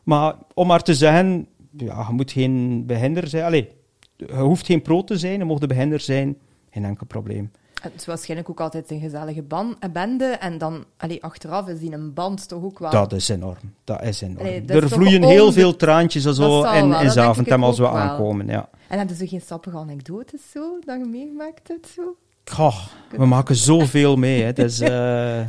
[0.03, 3.43] Maar om maar te zeggen, ja, je moet geen beginner zijn.
[3.43, 3.69] Allee,
[4.15, 6.37] je hoeft geen pro te zijn, je mag de beginner zijn.
[6.69, 7.51] Geen enkel probleem.
[7.83, 10.25] Het is waarschijnlijk ook altijd een gezellige ban, een bende.
[10.25, 12.89] En dan, allee, achteraf is die een band toch ook wel...
[12.89, 13.73] Dat is enorm.
[13.83, 14.39] Dat is enorm.
[14.39, 17.83] Allee, dat is er vloeien heel veel traantjes en zo in, in Zaventem als we
[17.83, 17.97] wel.
[17.97, 18.47] aankomen.
[18.47, 18.69] Ja.
[18.87, 21.87] En hebben ze geen sappige anekdotes zo, dat je meegemaakt hebt?
[21.87, 22.15] Zo?
[22.45, 24.43] Goh, we maken zoveel mee.
[24.43, 24.53] Hè.
[24.53, 24.89] Dat is, eh,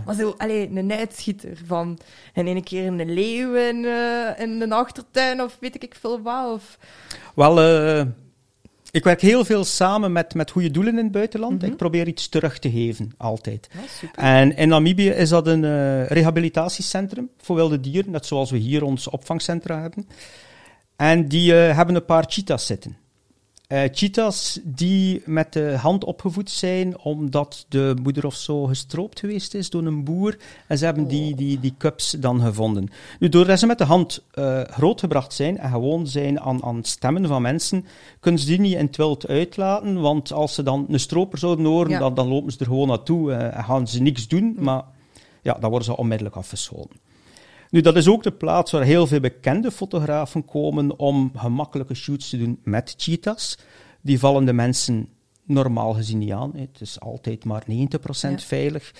[0.06, 1.98] Maar zo, allee, een uitschieter van...
[2.32, 6.52] En ene keer een leeuw in, eh, in een achtertuin of weet ik veel wat.
[6.52, 6.78] Of...
[7.34, 8.06] Wel, eh,
[8.94, 11.62] ik werk heel veel samen met, met goede doelen in het buitenland.
[11.62, 11.70] Mhm.
[11.70, 13.68] Ik probeer iets terug te geven, altijd.
[14.14, 18.84] En in Namibië is dat een eh, rehabilitatiecentrum voor wilde dieren, net zoals we hier
[18.84, 20.08] ons opvangcentra hebben.
[20.96, 22.96] En die eh, hebben een paar cheetahs zitten.
[23.66, 29.54] Eh cheetahs die met de hand opgevoed zijn omdat de moeder of zo gestroopt geweest
[29.54, 30.36] is door een boer.
[30.66, 32.88] En ze hebben die, die, die cubs dan gevonden.
[33.18, 37.26] Nu, doordat ze met de hand eh, grootgebracht zijn en gewoon zijn aan, aan stemmen
[37.26, 37.86] van mensen,
[38.20, 40.00] kunnen ze die niet in het wild uitlaten.
[40.00, 41.98] Want als ze dan een stroper zouden horen, Ja.
[41.98, 44.56] dan, dan lopen ze er gewoon naartoe eh, en gaan ze niks doen.
[44.58, 44.82] Maar
[45.42, 46.96] ja, dan worden ze onmiddellijk afgeschoten.
[47.74, 52.30] Nu, dat is ook de plaats waar heel veel bekende fotografen komen om gemakkelijke shoots
[52.30, 53.58] te doen met cheetahs.
[54.00, 55.08] Die vallen de mensen
[55.44, 56.52] normaal gezien niet aan.
[56.56, 58.46] Het is altijd maar 90% Ja.
[58.46, 58.94] veilig.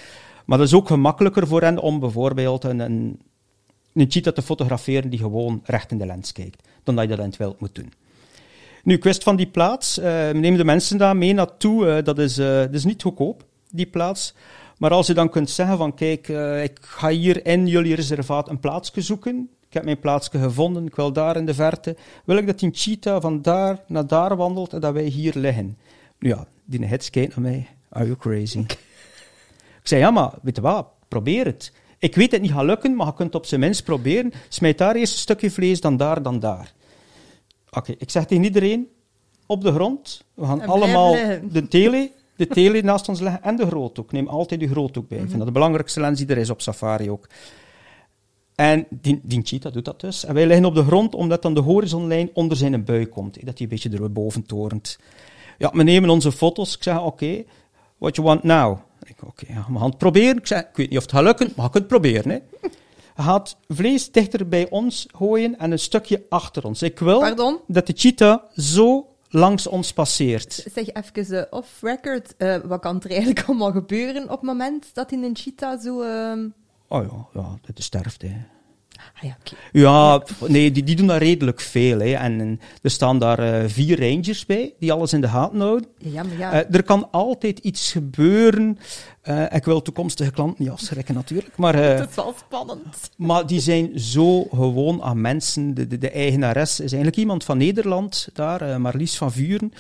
[0.47, 3.21] Maar dat is ook gemakkelijker voor hen om bijvoorbeeld een, een,
[3.93, 7.19] een cheetah te fotograferen die gewoon recht in de lens kijkt, dan dat je dat
[7.19, 7.93] in het wild moet doen.
[8.85, 11.89] Nu, kwest van die plaats, eh, we nemen de mensen daar mee naartoe.
[11.89, 14.35] eh, dat, is, eh, dat is niet goedkoop, die plaats.
[14.79, 18.49] Maar als je dan kunt zeggen van, kijk, eh, ik ga hier in jullie reservaat
[18.49, 19.49] een plaatsje zoeken.
[19.67, 21.97] Ik heb mijn plaatsje gevonden, ik wil daar in de verte.
[22.25, 25.79] Wil ik dat die cheetah van daar naar daar wandelt en dat wij hier liggen?
[26.19, 27.69] Nu ja, die hits kijkt naar mij.
[27.89, 28.59] Are you crazy?
[28.59, 28.79] ik
[29.83, 31.73] zei, ja, maar weet je wat, probeer het.
[31.99, 34.33] Ik weet het niet gaat lukken, maar je kunt het op zijn minst proberen.
[34.49, 36.73] Smijt daar eerst een stukje vlees, dan daar, dan daar.
[37.71, 38.89] Oké, ik zeg tegen iedereen,
[39.47, 41.53] op de grond, we gaan allemaal liggen.
[41.53, 44.13] de tele, de tele naast ons leggen en de groothoek.
[44.13, 45.19] Neem altijd de groothoek bij.
[45.19, 47.29] Ik vind dat de belangrijkste lens die er is op safari ook.
[48.55, 50.25] En die, die cheetah doet dat dus.
[50.25, 53.35] En wij liggen op de grond, omdat dan de horizonlijn onder zijn buik komt.
[53.35, 54.99] Dat hij een beetje erboven torent.
[55.59, 56.75] Ja, we nemen onze foto's.
[56.75, 57.45] Ik zeg, oké,
[57.99, 58.79] what you want now?
[59.05, 60.37] Ik, oké, ja, we gaan het proberen.
[60.37, 62.31] Ik zeg, ik weet niet of het gaat lukken, maar je kunt het proberen.
[62.31, 62.39] Hè.
[63.17, 66.83] Gaat vlees dichter bij ons gooien en een stukje achter ons.
[66.83, 67.59] Ik wil Pardon?
[67.67, 70.53] dat de cheetah zo langs ons passeert.
[70.53, 75.13] Zeg even eh, off-record, eh, wat kan er eigenlijk allemaal gebeuren op het moment dat
[75.13, 76.03] in een cheetah zo...
[76.03, 76.49] ehm,
[76.89, 78.27] Oh ja, ja dat is sterfte.
[78.27, 78.39] Hè.
[79.23, 79.31] Ah
[79.73, 81.99] ja, nee, die, die doen daar redelijk veel.
[81.99, 82.13] Hè.
[82.13, 85.89] En, en er staan daar eh, vier rangers bij, die alles in de gaten houden.
[85.99, 86.53] Ja, maar ja.
[86.53, 88.79] Eh, er kan altijd iets gebeuren.
[89.21, 93.11] Eh, ik wil toekomstige klanten niet afschrikken natuurlijk, maar, het is wel spannend.
[93.17, 95.75] maar die zijn zo gewoon aan mensen.
[95.75, 99.73] De, de, de eigenares is eigenlijk iemand van Nederland daar, Marlies van Vuren.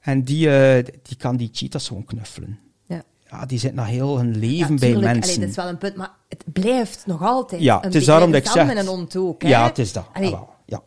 [0.00, 0.48] En die,
[0.82, 2.67] die kan die cheetahs gewoon knuffelen.
[3.30, 3.38] Ja.
[3.38, 5.40] Ja, die zit nog heel hun leven Ja, bij allee, mensen.
[5.40, 8.32] dat is wel een punt, maar het blijft nog altijd Ja, een het is daarom
[8.32, 9.42] dat ik zeg- met een hond ook.
[9.42, 10.04] Ja, het is dat.
[10.12, 10.82] Allee, Jawel, ja.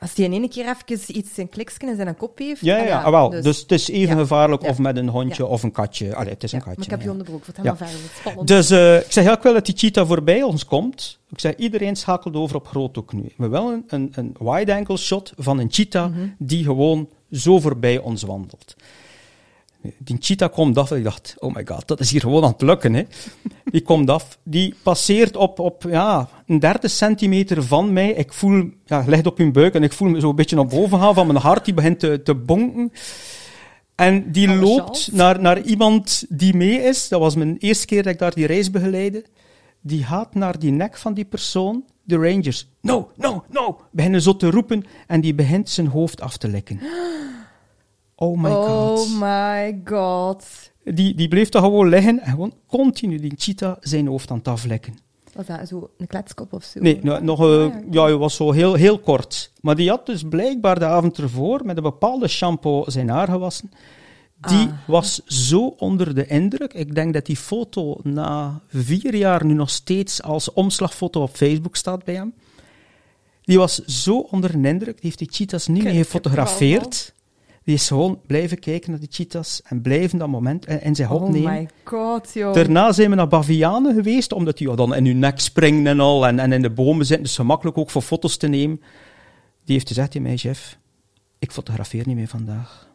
[0.00, 2.60] Als die in één keer even iets, een kliksken in zijn kop heeft...
[2.60, 3.30] Ja, ja, ah ja, ah, wel.
[3.30, 4.20] Dus, dus- het is even ja.
[4.20, 4.68] gevaarlijk Ja.
[4.68, 5.48] of met een hondje Ja.
[5.48, 6.14] of een katje.
[6.14, 6.78] Allee, het is een Ja, katje.
[6.78, 7.04] maar ik heb ja.
[7.06, 7.52] je onderbroek, Ja.
[7.56, 7.94] helemaal verder.
[7.94, 8.48] Het spannend.
[8.48, 11.18] Dus eh, ik zeg ja, ik wil dat die cheetah voorbij ons komt.
[11.30, 13.32] Ik zeg, iedereen schakelt over op groothoek nu.
[13.36, 16.26] We willen een, een wide-angle shot van een cheetah Mhm.
[16.38, 18.76] die gewoon zo voorbij ons wandelt.
[19.98, 20.90] Die cheetah komt af.
[20.90, 22.94] Ik dacht, oh my god, dat is hier gewoon aan het lukken.
[22.94, 23.02] Hè.
[23.64, 24.38] Die komt af.
[24.42, 28.10] Die passeert op, op ja, een derde centimeter van mij.
[28.10, 30.66] Ik voel, ja, ligt op hun buik en ik voel me zo een beetje naar
[30.66, 31.64] boven gaan van mijn hart.
[31.64, 32.92] Die begint te, te bonken.
[33.94, 37.08] En die loopt naar, naar iemand die mee is.
[37.08, 39.24] Dat was mijn eerste keer dat ik daar die reis begeleide.
[39.80, 42.68] Die gaat naar die nek van die persoon, de rangers.
[42.80, 43.80] No, no, no!
[43.92, 46.80] Beginnen zo te roepen en die begint zijn hoofd af te likken.
[48.20, 48.98] Oh my god.
[48.98, 50.44] Oh my god.
[50.84, 54.48] Die, die bleef daar gewoon liggen en gewoon continu die cheetah zijn hoofd aan het
[54.48, 54.98] aflekken.
[55.34, 56.80] Was dat zo een kletskop of zo?
[56.80, 59.52] Nee, nou, nog, eh, ja, hij was zo heel, heel kort.
[59.60, 63.70] Maar die had dus blijkbaar de avond ervoor met een bepaalde shampoo zijn haar gewassen.
[64.40, 64.72] Die Ah.
[64.86, 66.72] was zo onder de indruk.
[66.74, 71.76] Ik denk dat die foto na vier jaar nu nog steeds als omslagfoto op Facebook
[71.76, 72.34] staat bij hem.
[73.42, 74.94] Die was zo onder de indruk.
[74.94, 77.14] Die heeft die cheetahs niet meer gefotografeerd.
[77.68, 81.10] Die is gewoon blijven kijken naar die cheetahs en blijven dat moment en, en zich
[81.10, 81.52] Oh opnemen.
[81.52, 82.54] my god, joh.
[82.54, 86.26] Daarna zijn we naar bavianen geweest, omdat die dan in hun nek springen en al,
[86.26, 88.80] en, en in de bomen zitten, dus gemakkelijk ook voor foto's te nemen.
[89.64, 90.78] Die heeft gezegd tegen mij, chef,
[91.38, 92.88] ik fotografeer niet meer vandaag.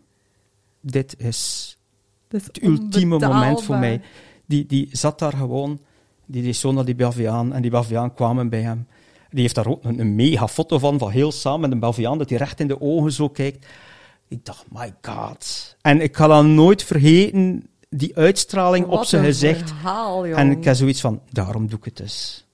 [0.81, 1.77] Dit is
[2.27, 4.01] het ultieme moment voor mij.
[4.45, 5.79] Die, die zat daar gewoon,
[6.25, 8.87] die deed zo naar die baviaan, en die baviaan kwamen bij hem.
[9.29, 12.17] Die heeft daar ook een, een mega foto van, van heel samen met een baviaan,
[12.17, 13.65] dat hij recht in de ogen zo kijkt.
[14.27, 15.75] Ik dacht, my god.
[15.81, 19.69] En ik ga dat nooit vergeten, die uitstraling op zijn een gezicht.
[19.69, 20.25] verhaal.
[20.25, 22.47] En ik heb zoiets van, daarom doe ik het dus.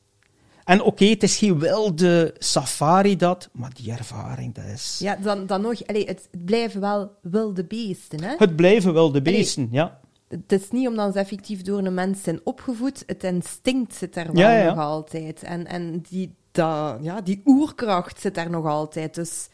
[0.63, 4.99] En oké, het is geen wilde safari dat, maar die ervaring, dat is...
[4.99, 8.35] Ja, dan, dan nog, allee, het, het blijven wel wilde beesten, hè?
[8.37, 9.99] Het blijven wel de beesten, ja.
[10.27, 14.25] Het is niet omdat ze effectief door een mens zijn opgevoed, het instinct zit daar
[14.31, 14.69] wel Ja, ja.
[14.69, 15.43] nog altijd.
[15.43, 19.15] En, en die, dat, ja, die oerkracht zit daar nog altijd.
[19.15, 19.47] Dus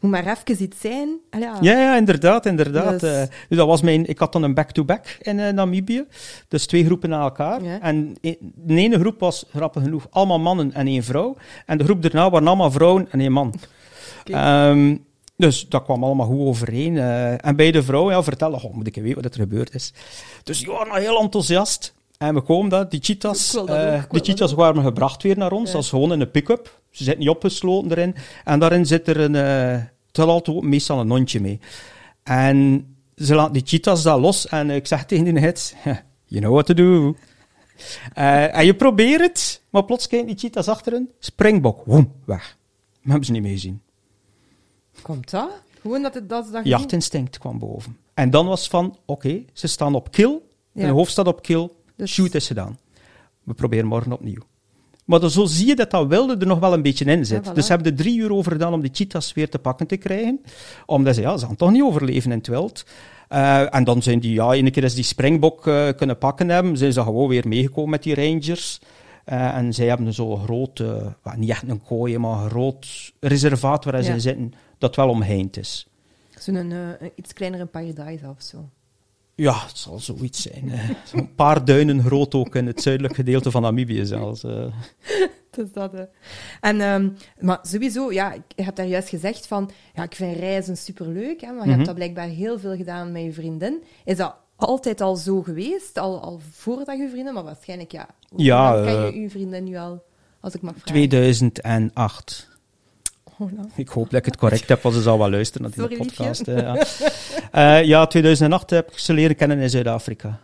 [0.00, 1.18] moet maar even iets zijn.
[1.30, 1.56] Allee, ja.
[1.60, 3.00] Ja, ja, inderdaad, inderdaad.
[3.00, 6.04] Dus- Eh, dus dat was mijn, ik had dan een back-to-back in eh, Namibië.
[6.48, 7.62] Dus twee groepen na elkaar.
[7.62, 7.80] Ja.
[7.80, 11.36] En e- de ene groep was, grappig genoeg, allemaal mannen en één vrouw.
[11.66, 13.54] En de groep daarna waren allemaal vrouwen en één man.
[14.24, 14.96] Ehm,
[15.36, 16.96] dus dat kwam allemaal goed overeen.
[16.98, 17.44] eh.
[17.46, 19.92] en bij de vrouw, ja, vertellen, oh, moet ik weten wat er gebeurd is.
[20.42, 21.94] Dus waren heel enthousiast.
[22.18, 25.72] En we komen dat, die cheetahs, dat eh, die cheetahs waren gebracht weer naar ons.
[25.72, 26.80] Dat is gewoon in een pick-up.
[26.90, 28.14] Ze zitten niet opgesloten erin.
[28.44, 29.72] En daarin zit er een, eh
[30.06, 31.60] het zal altijd ook meestal een hondje mee.
[32.22, 34.46] En ze laten die cheetahs daar los.
[34.48, 35.74] En ik zeg tegen die hits,
[36.32, 37.14] you know what to do.
[38.14, 41.10] Eh, en je probeert het, maar plots kijken die cheetahs achterin.
[41.18, 42.56] Springbok, woem, weg.
[43.02, 43.82] We hebben ze niet meer gezien.
[45.02, 45.50] Komt dat?
[45.80, 47.96] Gewoon dat het dat gezien- Jachtinstinct kwam boven.
[48.14, 50.38] En dan was van, oké, ze staan op kill.
[50.72, 50.84] Ja.
[50.84, 51.68] Hun hoofd staat op kill.
[51.98, 52.78] Dus- Shoot is gedaan.
[53.42, 54.42] We proberen morgen opnieuw.
[55.04, 57.44] Maar dan zo zie je dat dat wilde er nog wel een beetje in zit.
[57.44, 57.54] Ja, voilà.
[57.54, 59.96] Dus ze hebben er drie uur over gedaan om die cheetahs weer te pakken te
[59.96, 60.40] krijgen.
[60.86, 62.84] Omdat ze, ja, ze gaan toch niet overleven in het wild.
[63.28, 66.76] Eh, en dan zijn die, ja, ene keer als die springbok eh, kunnen pakken hebben,
[66.76, 68.80] zijn ze gewoon weer meegekomen met die rangers.
[69.24, 70.82] Eh, en zij hebben zo'n groot,
[71.36, 74.18] niet echt een kooi, maar een groot reservaat waar ze Ja.
[74.18, 75.88] zitten, dat wel omheind is.
[76.38, 78.68] Zo'n een iets kleinere paradijs of zo.
[79.40, 80.72] Ja, het zal zoiets zijn.
[81.04, 84.44] Zo'n paar duinen groot ook in het zuidelijk gedeelte van Namibië zelfs.
[85.50, 85.92] Dus dat.
[86.60, 87.08] En, ehm,
[87.40, 91.46] maar sowieso, ja, ik heb daar juist gezegd van, ja, ik vind reizen superleuk, hè,
[91.46, 91.70] maar je Mhm.
[91.70, 93.82] hebt dat blijkbaar heel veel gedaan met je vriendin.
[94.04, 98.06] Is dat altijd al zo geweest, al, al voordat je vriendin, maar waarschijnlijk, ja.
[98.28, 100.02] Hoe Ja, lang ken je eh, je vriendin nu al,
[100.40, 100.90] als ik mag vragen?
[100.92, 102.48] 2008.
[103.38, 103.68] Oh, nou.
[103.74, 106.46] Ik hoop dat ik het correct heb, want ze zal wel luisteren naar die podcast.
[106.46, 106.76] ja.
[107.52, 110.38] Eh, ja, 2008 heb ik ze leren kennen in Zuid-Afrika.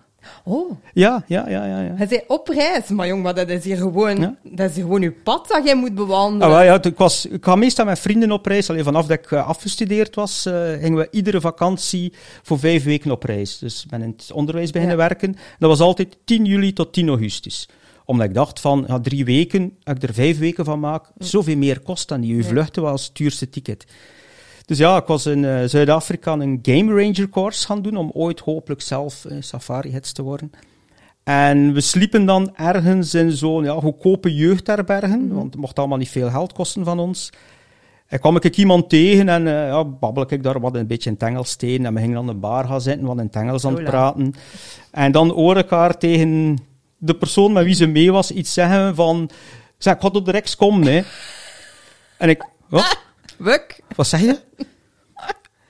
[0.45, 1.81] Oh, Ja, ja, ja, ja.
[1.81, 1.93] ja.
[1.95, 4.35] hij zei op reis, maar jong, maar dat is hier gewoon, Ja.
[4.43, 6.49] dat is hier gewoon je pad dat jij moet Ah, bewandelen.
[6.49, 8.71] wel, ja, ik, was, ik ga meestal met vrienden op reis.
[8.71, 13.11] Alleen vanaf dat ik eh, afgestudeerd was, eh, gingen we iedere vakantie voor vijf weken
[13.11, 13.59] op reis.
[13.59, 15.03] Dus ik ben in het onderwijs beginnen Ja.
[15.09, 15.37] werken.
[15.59, 17.69] Dat was altijd 10 juli tot 10 augustus.
[18.05, 21.57] Omdat ik dacht van, ja, drie weken, als ik er vijf weken van maak, zoveel
[21.57, 22.37] meer kost dan die.
[22.37, 22.49] Je Ja.
[22.49, 23.85] vluchten was het duurste ticket.
[24.67, 28.41] Dus ja, ik was in eh, Zuid-Afrika een Game Ranger course gaan doen, om ooit
[28.41, 30.51] hopelijk zelf eh, safari-hits te worden.
[31.23, 36.09] En we sliepen dan ergens in zo'n ja, goedkope jeugdherbergen, want het mocht allemaal niet
[36.09, 37.31] veel geld kosten van ons.
[38.07, 41.17] En kwam ik iemand tegen en eh ja, babbel ik daar wat een beetje in
[41.19, 41.87] het Engels tegen.
[41.87, 44.35] En we gingen aan de bar gaan zitten, wat in het Engels aan het praten.
[44.91, 46.59] En dan hoor ik haar tegen
[47.05, 49.31] de persoon met wie ze mee was iets zeggen van...
[49.79, 51.03] Zeg, ik had op de rechts komen, hè.
[52.19, 52.45] En ik...
[52.69, 52.99] Wat?
[53.37, 53.81] Wuk.
[53.97, 54.39] Wat zeg je?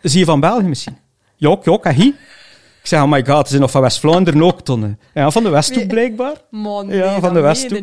[0.02, 0.98] Zie je van België misschien?
[1.36, 2.14] Jok, jok, hij?
[2.80, 4.98] Ik zeg, oh my god, ze zijn nog van West-Vlaanderen ook, tonnen.
[5.14, 6.36] Ja, van de Westhoek blijkbaar.
[6.50, 7.80] Man, Ja, van de Westhoek.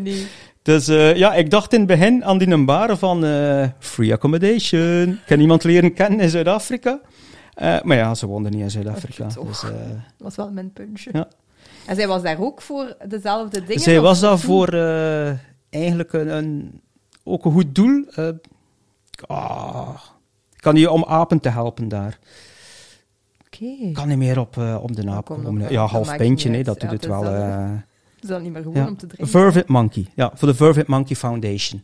[0.62, 5.10] Dus eh, ja, ik dacht in het begin aan die bar van eh, free accommodation.
[5.10, 7.00] Ik kan iemand leren kennen in Zuid-Afrika.
[7.54, 9.24] Eh, maar ja, ze woonde niet in Zuid-Afrika.
[9.24, 9.74] Dus, Dat
[10.18, 11.10] was wel mijn puntje.
[11.14, 11.28] Ja.
[11.86, 13.82] En zij was daar ook voor dezelfde dingen?
[13.82, 15.34] zij was daar voor eh,
[15.70, 16.82] eigenlijk een, een,
[17.24, 18.06] ook een goed doel.
[19.28, 20.00] Ah,
[20.54, 22.20] ik kan je om apen te helpen daar.
[23.46, 23.65] Oké.
[23.65, 25.72] Ik kan niet meer op, om de naap komen.
[25.72, 27.24] Ja, half pintje, nee, dat doet Ja, het wel.
[28.22, 28.88] Is dat niet meer gewoon ja.
[28.88, 29.28] om te drinken?
[29.28, 31.84] Vervet Monkey, ja, voor de Vervet Monkey Foundation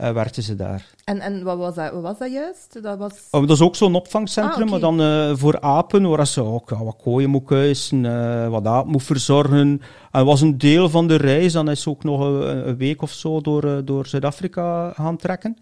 [0.00, 0.86] eh werkte ze daar.
[1.04, 2.82] En, en wat, was dat, wat was dat juist?
[2.82, 3.12] Dat was...
[3.30, 6.70] Oh, dat is ook zo'n opvangcentrum, Ah, maar dan eh, voor apen, waar ze ook
[6.70, 9.82] ja, wat kooien moet kuisen, eh, wat apen moet verzorgen.
[10.10, 13.02] En was een deel van de reis, dan is ze ook nog een, een week
[13.02, 15.56] of zo door, door Zuid-Afrika gaan trekken.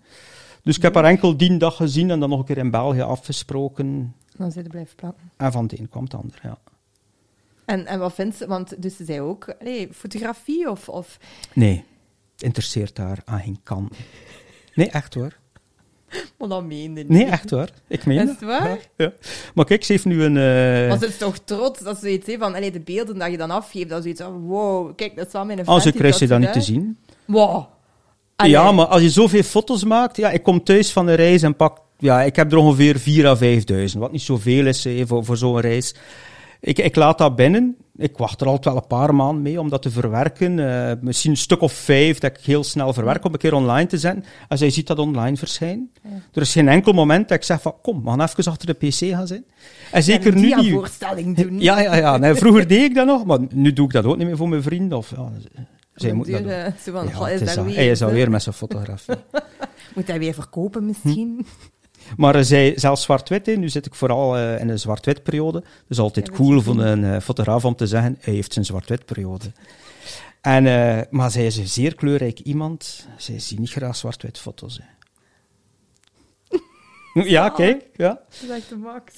[0.62, 3.00] Dus ik heb haar enkel die dag gezien en dan nog een keer in België
[3.00, 4.14] afgesproken.
[4.36, 5.30] Dan zit er blijven plakken.
[5.36, 6.58] En van het een kwam het ander, ja.
[7.64, 8.46] En, en wat vindt ze?
[8.46, 10.88] Want dus ze zei ook allee, fotografie of...
[10.88, 11.18] of
[11.54, 11.84] Nee,
[12.42, 13.94] interesseert haar aan geen kant.
[14.74, 15.36] Nee, echt hoor.
[16.38, 17.08] maar dat meende niet.
[17.08, 17.68] Nee, echt hoor.
[17.88, 18.34] Ik meen Is dat.
[18.40, 18.78] het waar?
[18.96, 19.12] Ja.
[19.54, 20.36] Maar kijk, ze heeft nu een...
[20.36, 23.30] eh, Maar ze is toch trots dat ze zoiets heeft van allee, de beelden dat
[23.30, 23.88] je dan afgeeft.
[23.88, 26.18] Dat is zoiets van, wow, kijk, dat is wel mijn Als friend je die krijgt
[26.18, 26.96] ze dat niet te zien.
[27.24, 27.64] Wow.
[28.36, 28.52] Allee.
[28.52, 31.56] Ja, maar als je zoveel foto's maakt, ja, ik kom thuis van een reis en
[31.56, 33.36] pak, ja, ik heb er ongeveer 4 à
[33.92, 35.94] 5.000, wat niet zoveel is eh, voor, voor zo'n reis.
[36.60, 37.76] Ik, ik laat dat binnen.
[37.98, 40.58] Ik wacht er altijd wel een paar maanden mee om dat te verwerken.
[40.58, 43.86] Eh, misschien een stuk of vijf dat ik heel snel verwerk om een keer online
[43.86, 44.24] te zetten.
[44.48, 45.90] En zij ziet dat online verschijnen.
[46.32, 48.72] Er is geen enkel moment dat ik zeg van, kom, we gaan even achter de
[48.86, 49.50] pc gaan zitten.
[49.92, 51.60] En zeker nu die voorstelling doen.
[51.60, 52.16] Ja, ja, ja.
[52.16, 54.48] Nee, vroeger deed ik dat nog, maar nu doe ik dat ook niet meer voor
[54.48, 54.98] mijn vrienden.
[54.98, 55.30] Of, ja,
[55.94, 56.50] zij Op moeten dat doen.
[56.52, 59.14] duur, eh, zo van, Ja, is is alweer met zijn fotografie.
[59.94, 61.46] Moet hij weer verkopen misschien?
[62.16, 65.58] Maar zij, zelfs zwart-wit, nu zit ik vooral eh, in een zwart-wit periode.
[65.58, 69.04] Het is altijd cool voor een eh, fotograaf om te zeggen, hij heeft zijn zwart-wit
[69.04, 69.52] periode.
[70.40, 73.06] En, eh, maar zij is een zeer kleurrijk iemand.
[73.16, 74.80] Zij ziet niet graag zwart-wit foto's.
[77.14, 77.84] Ja, kijk.
[77.96, 78.08] Ja.
[78.40, 79.12] Dat is echt de max.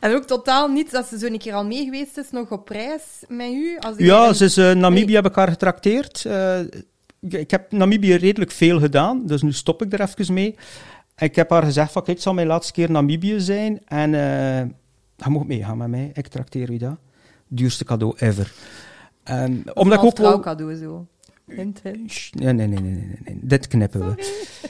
[0.00, 2.68] en ook totaal niet dat ze zo een keer al mee geweest is, nog op
[2.68, 3.76] reis met u.
[3.78, 6.24] Als Ja, een- ze is Namibië heb ik haar getrakteerd.
[7.20, 10.54] Ik- ik heb Namibië redelijk veel gedaan, dus nu stop ik er even mee.
[11.18, 13.80] Ik heb haar gezegd van, kijk, het zal mijn laatste keer Namibië zijn.
[13.86, 14.66] En eh
[15.16, 16.96] je mag meegaan met mij, ik trakteer u dat.
[17.48, 18.52] Duurste cadeau ever.
[19.22, 20.40] En, omdat ik ook wel...
[20.40, 21.06] cadeau zo.
[21.46, 22.30] Hint, hint.
[22.32, 23.38] Nee, nee, nee, nee, nee, nee.
[23.42, 24.14] dit knippen we.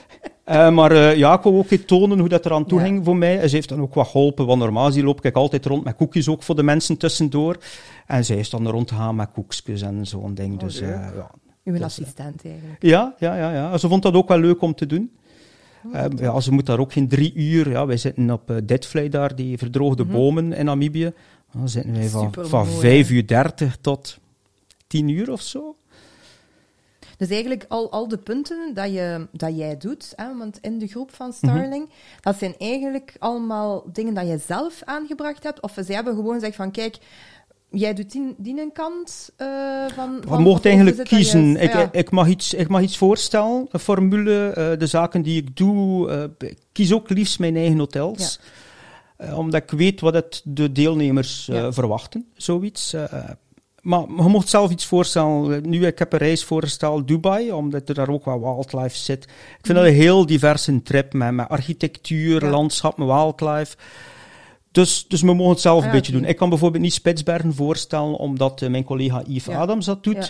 [0.45, 2.85] Eh, maar eh, ja, ik wou ook even tonen hoe dat eraan toe Ja.
[2.85, 3.41] ging voor mij.
[3.41, 5.97] En Ze heeft dan ook wat geholpen, want normaal zie loop ik altijd rond met
[5.97, 7.57] koekjes ook voor de mensen tussendoor.
[8.07, 10.53] En zij is dan rondgegaan met koekjes en zo'n ding.
[10.55, 11.31] Oh, dus ja.
[11.65, 12.83] Uw is, assistent eigenlijk.
[12.83, 13.79] Ja, ja, ja, ja.
[13.79, 15.11] Ze vond dat ook wel leuk om te doen.
[15.93, 17.71] Eh, ja, ze moet daar ook geen drie uur.
[17.71, 21.13] Ja, wij zitten op uh, Deadfly daar, die verdroogde bomen in Namibië.
[21.53, 22.73] Dan zitten wij van, van hè?
[22.73, 24.19] 5 uur 30 tot
[24.87, 25.77] 10 uur of zo.
[27.17, 30.87] Dus eigenlijk al, al de punten dat, je, dat jij doet, hè, want in de
[30.87, 31.37] groep van Mhm.
[31.37, 31.89] Starling,
[32.21, 35.61] dat zijn eigenlijk allemaal dingen dat je zelf aangebracht hebt.
[35.61, 36.99] Of ze hebben gewoon gezegd van, kijk,
[37.75, 39.47] jij doet die, die een kant eh,
[39.95, 40.23] van...
[40.27, 41.57] Van mogen of eigenlijk kiezen.
[41.57, 41.89] Ik, ja.
[41.93, 46.11] ik, mag iets, ik mag iets voorstellen, een formule, eh, de zaken die ik doe.
[46.11, 48.41] eh, ik kies ook liefst mijn eigen hotels.
[49.17, 51.73] Eh, omdat ik weet wat het de deelnemers Ja.
[51.73, 52.95] verwachten, zoiets.
[53.81, 55.69] Maar je mocht zelf iets voorstellen.
[55.69, 59.25] Nu, ik heb een reis voorgesteld, Dubai, omdat er daar ook wat wildlife zit.
[59.59, 62.45] Ik vind dat een heel diverse trip, met, met architectuur.
[62.45, 62.51] Ja.
[62.51, 63.77] landschap, met wildlife.
[64.75, 66.25] Dus, dus we mogen het zelf een beetje doen.
[66.25, 69.59] Ik kan bijvoorbeeld niet Spitsbergen voorstellen, omdat eh, mijn collega Yves Ja.
[69.61, 70.15] Adams dat doet.
[70.15, 70.29] Ja.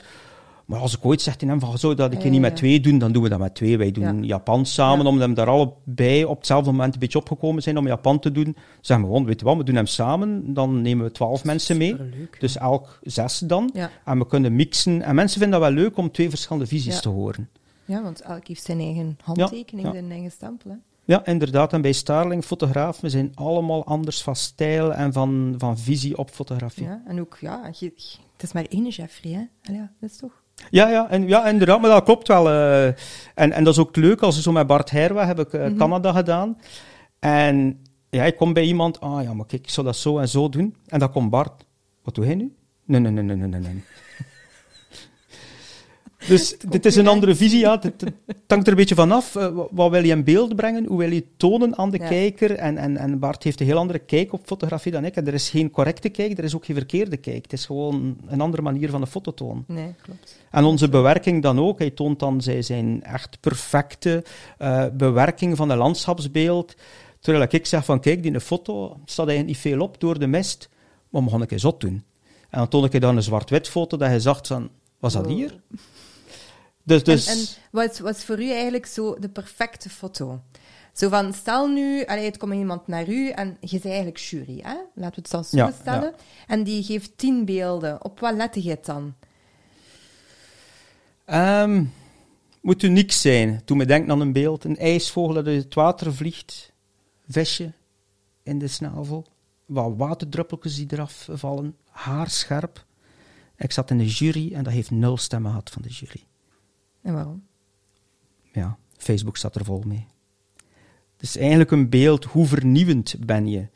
[0.64, 2.80] Maar als ik ooit zeg tegen hem van, zo dat ik het niet met twee
[2.80, 3.78] doen, dan doen we dat met twee.
[3.78, 4.26] Wij doen Ja.
[4.26, 8.18] Japan samen, omdat we daar allebei op hetzelfde moment een beetje opgekomen zijn om Japan
[8.18, 8.57] te doen.
[8.80, 11.76] Zeggen we gewoon, weet je wat, we doen hem samen, dan nemen we twaalf mensen
[11.76, 11.96] mee.
[12.38, 13.74] Dus elk zes dan.
[14.04, 15.02] En we kunnen mixen.
[15.02, 17.48] En mensen vinden dat wel leuk om twee verschillende visies te horen.
[17.85, 20.70] ja, want elk heeft zijn eigen handtekening, zijn eigen stempel.
[20.70, 20.76] Hè.
[21.04, 21.72] Ja, inderdaad.
[21.72, 26.84] En bij Starling fotografen zijn allemaal anders van stijl en van, van visie op fotografie.
[26.84, 27.86] Ja, en ook, ja, je,
[28.32, 29.42] het is maar één Jeffrey, hè.
[29.68, 30.42] Allee, ja, dat is toch...
[30.70, 32.48] Ja, ja, en, ja, inderdaad, maar dat klopt wel.
[32.50, 32.86] eh.
[33.34, 35.66] en, en dat is ook leuk, als we zo met Bart Herwa heb ik eh,
[35.66, 35.76] Mhm.
[35.76, 36.58] Canada gedaan.
[37.18, 40.28] En ja, ik kom bij iemand, ah ja, maar kijk, ik zou dat zo en
[40.28, 40.76] zo doen.
[40.86, 41.64] En dan komt Bart,
[42.02, 42.54] wat doe hij nu?
[42.84, 43.84] Nee, nee, nee, nee, nee, nee.
[46.28, 47.78] Dus dit is een andere visie, ja.
[47.80, 49.37] Het, het hangt er een beetje vanaf.
[49.37, 50.87] eh, wat- wil je in beeld brengen?
[50.87, 52.08] Hoe wil je tonen aan de Ja.
[52.08, 52.50] kijker?
[52.54, 55.16] En, en, en Bart heeft een heel andere kijk op fotografie dan ik.
[55.16, 57.42] En er is geen correcte kijk, er is ook geen verkeerde kijk.
[57.42, 59.64] Het is gewoon een andere manier van de foto tonen.
[59.66, 60.38] Nee, klopt.
[60.50, 61.78] En onze bewerking dan ook.
[61.78, 64.24] Hij toont dan zij zijn echt perfecte
[64.58, 66.74] eh, bewerking van een landschapsbeeld.
[67.20, 70.68] Terwijl ik zeg van, kijk, die foto staat eigenlijk niet veel op door de mist,
[71.08, 72.04] maar we gaan een keer zot doen.
[72.50, 75.26] En dan toon ik je dan een zwart-wit foto dat hij zag van, was dat
[75.26, 75.60] hier?
[76.85, 80.40] Dus, En, dus en wat, wat is voor u eigenlijk zo de perfecte foto?
[80.92, 84.61] Zo van, stel nu, allee, het komt iemand naar u en je bent eigenlijk jury,
[84.62, 84.75] hè?
[84.94, 86.14] laten we het zelfs zo Ja, stellen.
[86.47, 88.05] En die geeft tien beelden.
[88.05, 89.14] Op wat lette je het dan?
[91.24, 91.85] Ehm,
[92.61, 93.64] moet uniek zijn.
[93.64, 96.72] Toen me denkt aan een beeld, een ijsvogel dat uit het water vliegt,
[97.28, 97.72] visje
[98.43, 99.26] in de snavel,
[99.66, 102.85] wat waterdruppeltjes die eraf vallen, haarscherp.
[103.57, 106.24] Ik zat in de jury en dat heeft nul stemmen gehad van de jury.
[107.05, 107.42] En waarom?
[108.52, 110.07] Ja, Facebook staat er vol mee.
[111.12, 113.68] Het is eigenlijk een beeld, hoe vernieuwend ben je?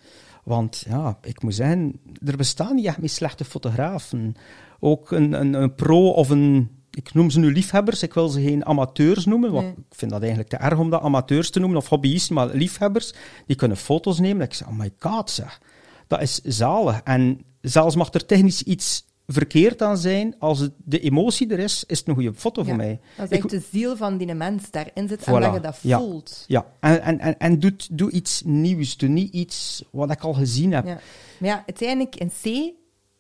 [0.45, 4.35] Want ja, ik moet zeggen, er bestaan niet echt meer slechte fotografen.
[4.81, 8.43] Ook een, een, een pro of een, ik noem ze nu liefhebbers, ik wil ze
[8.43, 9.75] geen amateurs noemen, want Nee.
[9.91, 13.13] ik vind dat eigenlijk te erg om dat amateurs te noemen, of hobbyisten, maar liefhebbers,
[13.47, 14.47] die kunnen foto's nemen.
[14.47, 15.61] Ik zeg, oh my god, zeg.
[16.07, 17.01] Dat is zalig.
[17.05, 21.85] En zelfs mag er technisch iets verkeerd aan zijn, als het, de emotie er is,
[21.87, 23.01] is het een goede foto voor Ja, mij.
[23.17, 25.61] Dat is Ik- echt de ziel van die mens daarin zit Voilà, en dat je
[25.61, 25.99] dat ja.
[25.99, 26.45] voelt.
[26.47, 28.97] Ja, en, en, en, en doe, doe iets nieuws.
[28.97, 30.87] Doe niet iets wat ik al gezien heb.
[30.87, 30.99] Ja.
[31.39, 32.73] Maar ja, uiteindelijk in C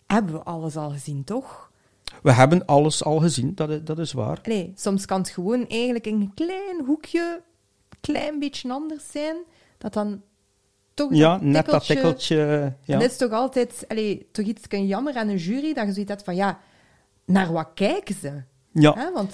[0.06, 1.70] hebben we alles al gezien, toch?
[2.22, 4.40] We hebben alles al gezien, dat is, dat is waar.
[4.42, 7.42] Allee, soms kan het gewoon eigenlijk een klein hoekje,
[8.00, 9.36] klein beetje anders zijn,
[9.78, 10.22] dat dan
[10.98, 12.74] toch Ja, net dat tikkeltje-.
[12.84, 12.94] Ja.
[12.94, 16.10] En dat is toch altijd allee, toch iets jammer aan een jury, dat je zoiets
[16.10, 16.58] hebt van, ja,
[17.24, 18.32] naar wat kijken ze?
[18.72, 18.94] ja.
[18.96, 19.12] Hè?
[19.12, 19.32] Want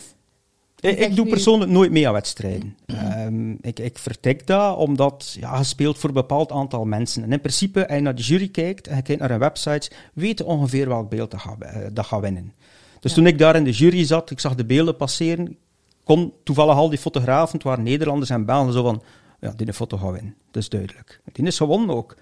[0.80, 2.76] Ik, doe nu- persoonlijk nooit mee aan wedstrijden.
[2.86, 7.22] Ehm, ik, ik vertik dat omdat ja, je speelt voor een bepaald aantal mensen.
[7.22, 9.90] En in principe, als je naar de jury kijkt en je kijkt naar een website,
[10.14, 12.52] weet je ongeveer welk beeld dat gaat, eh, dat gaat winnen.
[13.00, 13.16] Dus Ja.
[13.16, 15.56] toen ik daar in de jury zat, ik zag de beelden passeren,
[16.04, 19.02] kon toevallig al die fotografen, het waren Nederlanders en Belgen, zo van,
[19.44, 20.34] ja, die foto gaat winnen.
[20.50, 21.20] Dat is duidelijk.
[21.32, 22.16] Die is gewonnen ook.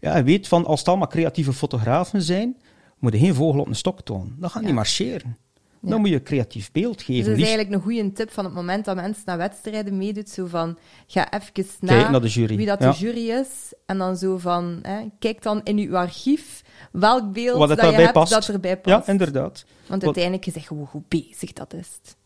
[0.00, 2.56] Ja, je weet van, als het allemaal creatieve fotografen zijn,
[2.98, 4.36] moet je geen vogel op een stok tonen.
[4.38, 4.66] Dat gaat Ja.
[4.66, 5.36] niet marcheren.
[5.80, 5.88] Ja.
[5.90, 7.22] Dan moet je een creatief beeld dus geven.
[7.24, 10.28] dat is liefst eigenlijk een goede tip van het moment dat mensen naar wedstrijden meedoet,
[10.28, 12.56] zo van, ga even na naar de jury.
[12.56, 12.90] wie dat Ja.
[12.90, 16.62] de jury is, en dan zo van, hè, kijk dan in uw archief
[16.92, 18.32] welk beeld dat je hebt past.
[18.32, 19.08] dat erbij Ja, past.
[19.08, 19.64] inderdaad.
[19.86, 22.16] Want uiteindelijk is het gewoon goed bezig, dat is het.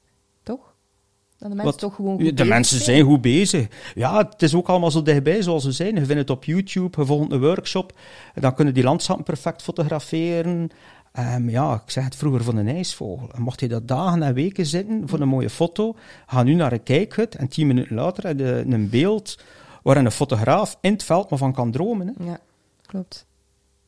[1.43, 3.67] Dat de mensen Wat- toch gewoon goed de bezig mensen zijn goed bezig.
[3.95, 5.95] Ja, het is ook allemaal zo dichtbij zoals we zijn.
[5.95, 7.99] Je vindt het op YouTube, je volgt een workshop.
[8.35, 10.71] Dan kunnen die landschappen perfect fotograferen.
[11.13, 13.29] Ehm, ja, ik zeg het vroeger van een ijsvogel.
[13.35, 16.73] En mocht je dat dagen en weken zitten voor een mooie foto, ga nu naar
[16.73, 19.39] een kijkhut en tien minuten later heb je een beeld
[19.83, 22.07] waarin een fotograaf in het veld maar van kan dromen.
[22.19, 22.25] Hè.
[22.25, 22.39] Ja,
[22.87, 23.27] klopt.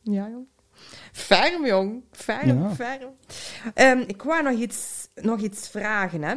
[0.01, 0.45] Ja, jong.
[1.11, 2.01] Ferm, jong.
[2.11, 2.69] Ferm, Ja.
[2.75, 3.09] ferm.
[3.73, 6.35] Ehm, ik wou nog iets, nog iets vragen, hè.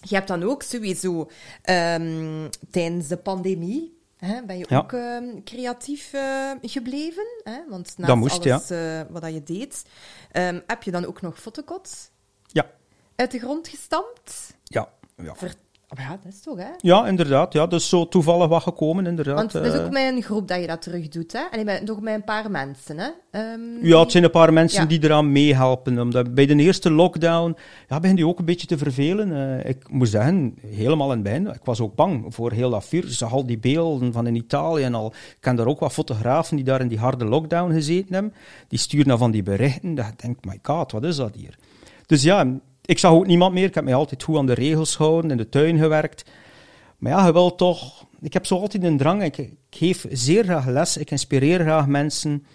[0.00, 1.30] Je hebt dan ook sowieso
[1.62, 3.98] ehm, tijdens de pandemie...
[4.16, 4.78] Hè, ben je Ja.
[4.78, 7.26] ook ehm, creatief eh, gebleven?
[7.42, 7.60] Hè?
[7.68, 9.84] Want naast moest, alles eh, wat dat je deed,
[10.32, 12.10] ehm, heb je dan ook nog fotocots
[12.46, 12.70] Ja,
[13.16, 14.54] uit de grond gestampt?
[14.64, 15.34] ja, ja.
[15.92, 16.68] Oh, ja, dat is toch, hè?
[16.78, 17.52] Ja, inderdaad.
[17.52, 19.34] Ja, dus zo toevallig wat gekomen, inderdaad.
[19.34, 19.84] Want het is eh.
[19.84, 21.64] ook met een groep dat je dat terug doet, hè?
[21.64, 23.08] Met, toch met een paar mensen, hè?
[23.30, 24.88] Ehm, Ja, het zijn een paar mensen Ja.
[24.88, 25.98] die eraan meehelpen.
[25.98, 27.56] Omdat bij de eerste lockdown
[27.88, 29.60] ja, begin je ook een beetje te vervelen.
[29.62, 32.86] Eh, ik moet zeggen, helemaal in het begin, ik was ook bang voor heel dat.
[32.90, 35.06] Je zag al die beelden van in Italië en al.
[35.06, 38.34] Ik ken daar ook wat fotografen die daar in die harde lockdown gezeten hebben.
[38.68, 39.94] Die sturen dan van die berichten.
[39.94, 41.58] Dat je denkt, my god, wat is dat hier?
[42.06, 42.46] Dus ja,
[42.90, 43.66] ik zag ook niemand meer.
[43.66, 46.24] Ik heb mij altijd goed aan de regels gehouden, in de tuin gewerkt.
[46.98, 48.06] Maar ja, je wil toch...
[48.20, 49.22] Ik heb zo altijd een drang.
[49.22, 50.96] Ik, ik geef zeer graag les.
[50.96, 52.46] Ik inspireer graag mensen.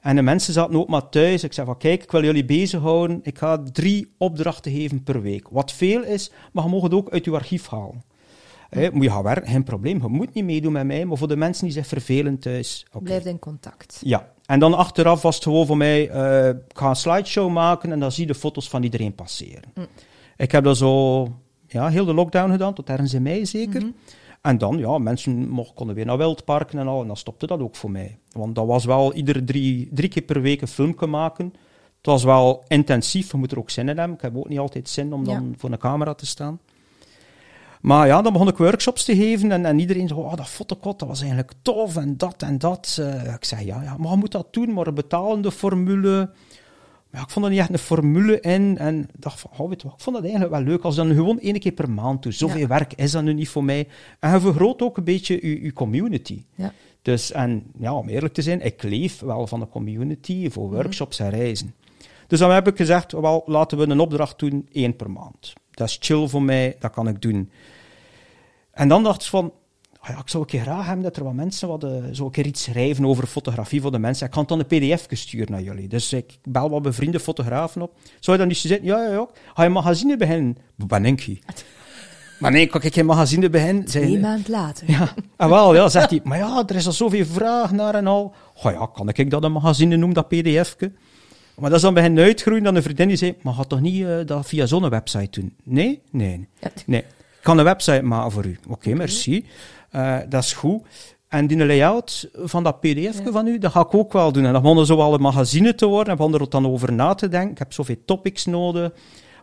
[0.00, 1.44] En de mensen zaten ook maar thuis.
[1.44, 3.20] Ik zei van, kijk, ik wil jullie bezighouden.
[3.22, 5.48] Ik ga drie opdrachten geven per week.
[5.48, 8.02] Wat veel is, maar je mag het ook uit je archief halen.
[8.92, 10.02] Moet je gaan werken, geen probleem.
[10.02, 11.04] Je moet niet meedoen met mij.
[11.04, 12.86] Maar voor de mensen die zich vervelen thuis...
[12.92, 13.04] oké.
[13.04, 14.00] Blijf in contact.
[14.04, 17.92] Ja, en dan achteraf was het gewoon voor mij, eh, ik ga een slideshow maken
[17.92, 19.72] en dan zie je de foto's van iedereen passeren.
[20.36, 21.22] Ik heb dat zo,
[21.66, 23.92] ja, heel de lockdown gedaan, tot ergens in mei zeker.
[24.42, 27.60] En dan, ja, mensen mochten, konden weer naar wildparken en al, en dan stopte dat
[27.60, 28.18] ook voor mij.
[28.32, 31.52] Want dat was wel iedere drie, drie keer per week een filmpje maken.
[31.96, 34.16] Het was wel intensief, je moet er ook zin in hebben.
[34.16, 36.60] Ik heb ook niet altijd zin om dan voor een camera te staan.
[37.88, 40.98] Maar ja, dan begon ik workshops te geven en, en iedereen zei, oh, dat fotocot,
[40.98, 42.98] dat was eigenlijk tof en dat en dat.
[43.00, 46.30] Eh, ik zei, ja, ja, maar je moet dat doen, maar een betalende formule.
[47.10, 49.68] Maar ja, ik vond er niet echt een formule in en ik dacht van, oh,
[49.68, 51.90] weet wat, ik vond dat eigenlijk wel leuk als je dan gewoon één keer per
[51.90, 52.34] maand doet.
[52.34, 52.66] Zoveel Ja.
[52.66, 53.88] werk is dat nu niet voor mij.
[54.20, 56.44] En je vergroot ook een beetje je, je community.
[56.54, 56.72] Ja.
[57.02, 61.18] Dus, en ja, om eerlijk te zijn, ik leef wel van de community voor workshops
[61.18, 61.74] en reizen.
[62.26, 65.52] Dus dan heb ik gezegd, wel, laten we een opdracht doen, één per maand.
[65.70, 67.50] Dat is chill voor mij, dat kan ik doen.
[68.78, 69.52] En dan dacht ik van,
[70.00, 72.24] ah ja, ik zou een keer graag hebben dat er wat mensen wat, uh, zo
[72.24, 74.26] een keer iets schrijven over fotografie voor de mensen.
[74.26, 75.88] Ik kan het dan een pdf sturen naar jullie.
[75.88, 77.92] Dus ik bel wat bevriende fotografen op.
[78.20, 78.86] Zou je dan niet zitten?
[78.86, 79.26] Ja, ja, ja.
[79.54, 80.56] Ga je magazine beginnen?
[80.74, 81.38] Wat denk je?
[82.38, 83.84] Maar nee, kan ik geen magazine beginnen?
[83.84, 84.90] Twee maanden later.
[84.90, 86.20] Ja, en ah, wel, ja, zegt hij.
[86.24, 88.34] Maar ja, er is al zoveel vraag naar en al.
[88.62, 90.92] Oh ja, kan ik dat een magazine noemen, dat pdf'ke?
[91.56, 94.00] Maar dat is dan beginnen uitgroeien dan een vriendin die zei, maar ga toch niet
[94.00, 95.56] uh, dat via zo'n website doen?
[95.62, 96.02] Nee?
[96.10, 96.48] Nee.
[96.86, 97.04] Nee.
[97.48, 98.58] Kan een website maken voor u.
[98.68, 99.46] Oké, merci.
[99.92, 100.82] Uh, dat is goed.
[101.28, 104.44] En die layout van dat pdf van u, dat ga ik ook wel doen.
[104.44, 107.14] En dan begonnen zo al een magazine te worden, en begonnen er dan over na
[107.14, 107.50] te denken.
[107.50, 108.92] Ik heb zoveel topics nodig.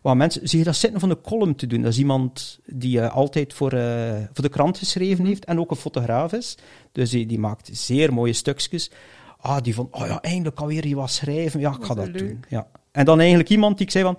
[0.02, 1.82] Waar mensen, zie je dat zitten van de column te doen.
[1.82, 5.28] Dat is iemand die uh, altijd voor, uh, voor de krant geschreven mhm.
[5.28, 6.58] heeft en ook een fotograaf is.
[6.92, 8.92] Dus die, die maakt zeer mooie stukjes.
[9.40, 11.60] Ah, die van, oh ja, eindelijk alweer je wat schrijven.
[11.60, 12.44] Ja, ik ga dat, doen.
[12.50, 12.68] Ja.
[12.92, 14.18] En dan eigenlijk iemand die ik zei van,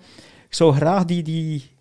[0.48, 1.75] ik zou graag die, die,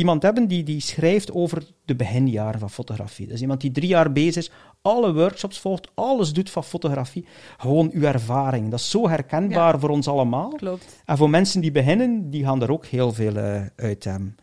[0.00, 3.26] iemand hebben die, die schrijft over de beginjaren van fotografie.
[3.26, 4.50] Dus iemand die drie jaar bezig is,
[4.82, 7.26] alle workshops volgt, alles doet van fotografie.
[7.58, 8.70] Gewoon uw ervaring.
[8.70, 10.48] Dat is zo herkenbaar voor ons allemaal.
[10.48, 11.02] Klopt.
[11.04, 14.36] En voor mensen die beginnen, die gaan er ook heel veel uh, uit hebben.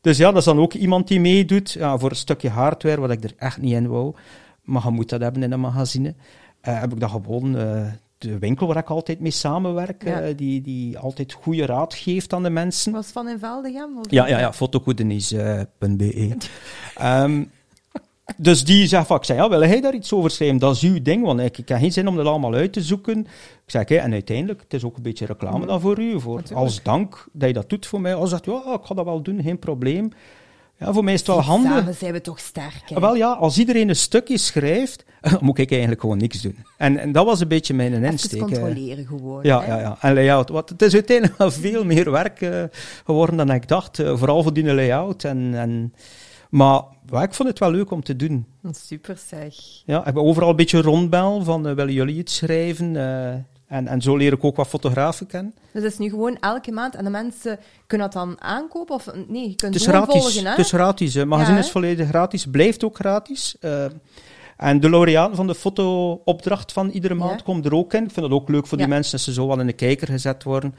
[0.00, 3.10] Dus ja, dat is dan ook iemand die meedoet ja, voor een stukje hardware, wat
[3.10, 4.14] ik er echt niet in wou.
[4.62, 6.14] Maar je moet dat hebben in een magazine.
[6.68, 7.86] Uh, heb ik dat gewoon uh,
[8.18, 10.28] de winkel waar ik altijd mee samenwerk, ja.
[10.28, 12.92] uh, die, die altijd goede raad geeft aan de mensen.
[12.92, 13.98] Was van in Veldegem?
[14.10, 16.36] Ja, ja, ja, fotokoedenis.be.
[17.02, 17.50] um,
[18.36, 20.58] dus die zegt van, ik zei, ja, wil hij daar iets over schrijven?
[20.58, 22.82] Dat is uw ding, want ik, ik heb geen zin om dat allemaal uit te
[22.82, 23.18] zoeken.
[23.20, 23.26] Ik
[23.66, 25.66] zeg, hey, en uiteindelijk, het is ook een beetje reclame mm.
[25.66, 28.14] dan voor u, voor, als dank dat je dat doet voor mij.
[28.14, 30.12] Als zegt, ja, ik ga dat wel doen, geen probleem.
[30.78, 31.72] Ja, voor mij is het wel handig.
[31.72, 32.82] Samen zijn we toch sterk.
[32.84, 33.00] Hè?
[33.00, 35.04] Wel ja, als iedereen een stukje schrijft,
[35.40, 36.56] moet ik eigenlijk gewoon niks doen.
[36.76, 38.42] En, en dat was een beetje mijn insteek.
[38.42, 39.42] Even controleren gewoon.
[39.42, 39.96] Ja, ja, ja.
[40.00, 40.48] En layout.
[40.48, 42.64] Wat, het is uiteindelijk wel veel meer werk uh,
[43.04, 43.98] geworden dan ik dacht.
[43.98, 45.24] Uh, vooral voor die layout.
[45.24, 45.94] En, en,
[46.50, 48.46] maar ja, ik vond het wel leuk om te doen.
[48.70, 49.54] Super zeg.
[49.84, 52.94] Ja, ik heb overal een beetje rondbel van uh, willen jullie iets schrijven?
[53.66, 55.54] En, en zo leer ik ook wat fotografen kennen.
[55.72, 58.94] Dus het is nu gewoon elke maand en de mensen kunnen dat dan aankopen?
[58.94, 60.50] Of nee, je kunt het is gratis, volgen, hè?
[60.50, 61.14] Het is gratis.
[61.14, 63.56] Het magazine ja, is volledig gratis, blijft ook gratis.
[63.60, 63.84] Uh,
[64.56, 67.44] en de laureaat van de fotoopdracht van iedere maand ja.
[67.44, 68.04] komt er ook in.
[68.04, 70.06] Ik vind dat ook leuk voor die mensen dat ze zo wel in de kijker
[70.06, 70.74] gezet worden.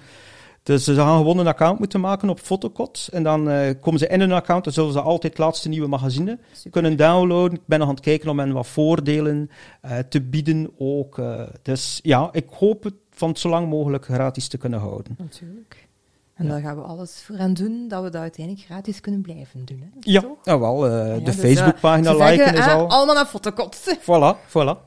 [0.67, 3.09] Dus ze gaan gewoon een account moeten maken op Fotocot.
[3.11, 5.87] En dan uh, komen ze in hun account en zullen ze altijd het laatste nieuwe
[5.87, 6.71] magazine Super.
[6.71, 7.57] kunnen downloaden.
[7.57, 9.49] Ik ben nog aan het kijken om hen wat voordelen
[9.85, 11.17] uh, te bieden ook.
[11.17, 15.15] Uh, dus ja, ik hoop het van het zo lang mogelijk gratis te kunnen houden.
[15.17, 15.87] Natuurlijk.
[16.33, 16.51] En ja.
[16.51, 19.79] daar gaan we alles voor aan doen dat we dat uiteindelijk gratis kunnen blijven doen.
[19.79, 19.87] Hè?
[19.99, 20.87] Ja, ja, wel.
[20.87, 22.89] Ja, de dus, Facebookpagina liken is al...
[22.89, 23.77] Allemaal naar Fotocot.
[24.01, 24.77] Voilà, voilà.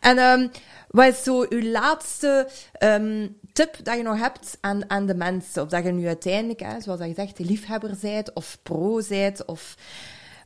[0.00, 0.50] en um,
[0.88, 5.62] wat is zo uw laatste um, tip dat je nog hebt aan, aan de mensen?
[5.62, 9.44] Of dat je nu uiteindelijk, hè, zoals je zegt, liefhebber bent of pro bent?
[9.44, 9.76] Of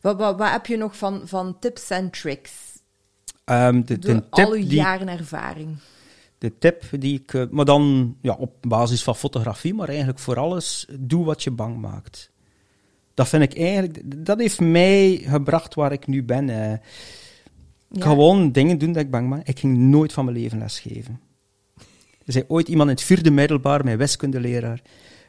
[0.01, 2.53] wat, wat, wat heb je nog van, van tips en tricks?
[3.45, 5.77] Um, de, de tip al uw die, jaren ervaring.
[6.39, 10.39] De tip die ik, uh, maar dan ja, op basis van fotografie, maar eigenlijk voor
[10.39, 12.31] alles, doe wat je bang maakt.
[13.15, 16.47] Dat vind ik eigenlijk, dat heeft mij gebracht waar ik nu ben.
[16.47, 16.81] Ja.
[17.99, 19.47] Gewoon dingen doen dat ik bang maak.
[19.47, 21.21] Ik ging nooit van mijn leven lesgeven.
[22.27, 24.81] Er zei ooit iemand in het vierde middelbaar, mijn wiskundeleraar,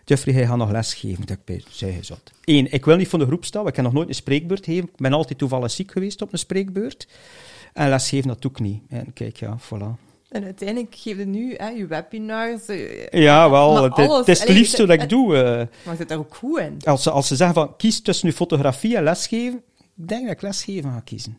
[0.05, 1.25] Jeffrey, hij gaat nog lesgeven.
[1.25, 2.31] Dat ik zei, zat.
[2.43, 4.89] Eén, ik wil niet van de groep staan, ik heb nog nooit een spreekbeurt gegeven.
[4.89, 7.07] Ik ben altijd toevallig ziek geweest op een spreekbeurt.
[7.73, 8.81] En lesgeven, dat doe ik niet.
[8.89, 10.03] En kijk, ja, voilà.
[10.29, 12.69] En uiteindelijk geef je nu hè, je webinars.
[12.69, 13.83] Uh, ja, wel.
[13.83, 15.35] Het, het, is het liefste dat ik doe.
[15.35, 16.77] Uh, maar zit daar ook goed in?
[16.83, 20.31] Als ze, als ze zeggen van kies tussen nu fotografie en lesgeven, ik denk dat
[20.31, 21.37] ik lesgeven ga kiezen.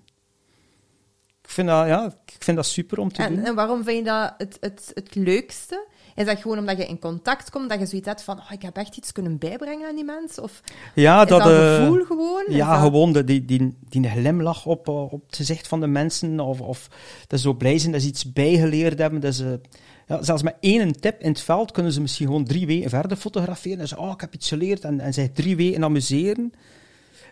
[1.46, 3.44] Ik vind dat, ja, ik vind dat super om te en, doen.
[3.44, 5.86] En waarom vind je dat het, het, het leukste?
[6.14, 8.62] Is dat gewoon omdat je in contact komt, dat je zoiets hebt van, oh, ik
[8.62, 10.42] heb echt iets kunnen bijbrengen aan die mensen?
[10.42, 10.60] Of
[10.94, 12.44] ja, dat, dat uh, gevoel gewoon?
[12.48, 12.80] Ja, dat...
[12.80, 16.88] gewoon de, die, die, die glimlach op, op het gezicht van de mensen, of, of
[17.26, 19.20] dat ze zo blij zijn dat ze iets bijgeleerd hebben.
[19.20, 19.60] Dat ze,
[20.06, 23.16] ja, zelfs met één tip in het veld kunnen ze misschien gewoon drie weken verder
[23.16, 23.80] fotograferen.
[23.80, 26.52] En ze, oh, ik heb iets geleerd, en, en zich drie weken amuseren.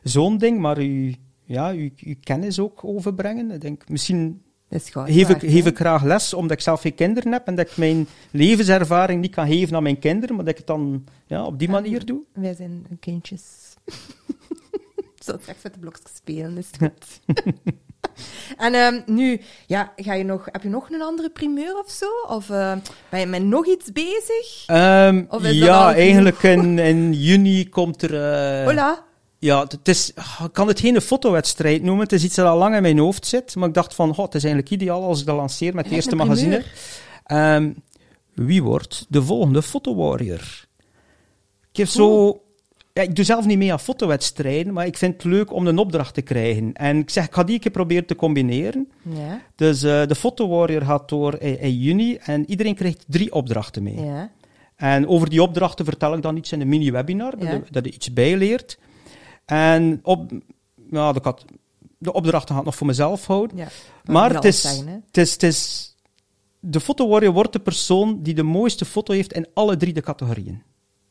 [0.03, 3.51] Zo'n ding, maar u, ja, uw, uw kennis ook overbrengen.
[3.51, 4.43] Ik denk, misschien
[4.81, 7.77] geef ik, geef ik graag les, omdat ik zelf geen kinderen heb en dat ik
[7.77, 11.59] mijn levenservaring niet kan geven aan mijn kinderen, maar dat ik het dan ja, op
[11.59, 12.23] die manier doe.
[12.33, 13.43] Wij zijn kindjes.
[15.25, 17.21] Zo straks met de blokjes spelen, is het goed.
[18.65, 22.07] en um, nu, ja, ga je nog, heb je nog een andere primeur of zo?
[22.29, 22.73] Of uh,
[23.09, 24.65] ben je met nog iets bezig?
[24.67, 28.13] Um, ja, eigenlijk in, in juni komt er...
[28.13, 29.05] Uh, Hola.
[29.45, 30.11] Ja, het is,
[30.45, 32.03] ik kan het geen fotowedstrijd noemen.
[32.03, 33.57] Het is iets dat al lang in mijn hoofd zit.
[33.57, 35.95] Maar ik dacht van, oh, het is eigenlijk ideaal als ik dat lanceer met het
[35.95, 36.63] eerste magazine.
[37.27, 37.75] Um,
[38.35, 40.67] wie wordt de volgende fotowarrior?
[41.71, 42.41] Ik heb zo
[42.93, 45.79] ja, ik doe zelf niet mee aan fotowedstrijden, maar ik vind het leuk om een
[45.79, 46.73] opdracht te krijgen.
[46.73, 48.89] En ik zeg, ik ga die keer proberen te combineren.
[49.03, 49.41] Ja.
[49.55, 53.83] Dus eh, de Photo Warrior gaat door in, in juni en iedereen krijgt drie opdrachten
[53.83, 54.01] mee.
[54.05, 54.31] Ja.
[54.77, 57.93] En over die opdrachten vertel ik dan iets in een mini-webinar, dat, je- dat je
[57.93, 58.79] iets bijleert.
[59.45, 60.31] En op,
[60.91, 61.45] ja, de, kat-
[61.99, 63.57] de opdrachten gaat nog voor mezelf houden.
[63.57, 63.67] ja.
[64.05, 65.89] Maar het is, het, is, het is...
[66.61, 70.01] De Photo Warrior wordt de persoon die de mooiste foto heeft in alle drie de
[70.01, 70.63] categorieën.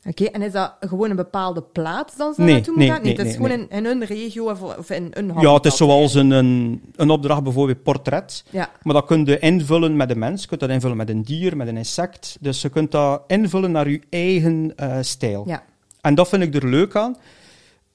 [0.08, 3.02] Oké, en is dat gewoon een bepaalde plaats dan zo Nee, naartoe nee, gaan?
[3.02, 5.78] nee, het is nee, gewoon in, in een regio of, in een Ja, het is
[5.78, 8.44] zoals een, een, een opdracht, bijvoorbeeld portret.
[8.50, 11.24] Ja, Maar dat kun je invullen met een mens, je kunt dat invullen met een
[11.24, 12.38] dier, met een insect.
[12.40, 15.44] Dus je kunt dat invullen naar je eigen eh, stijl.
[15.48, 15.64] ja.
[16.02, 17.16] En dat vind ik er leuk aan.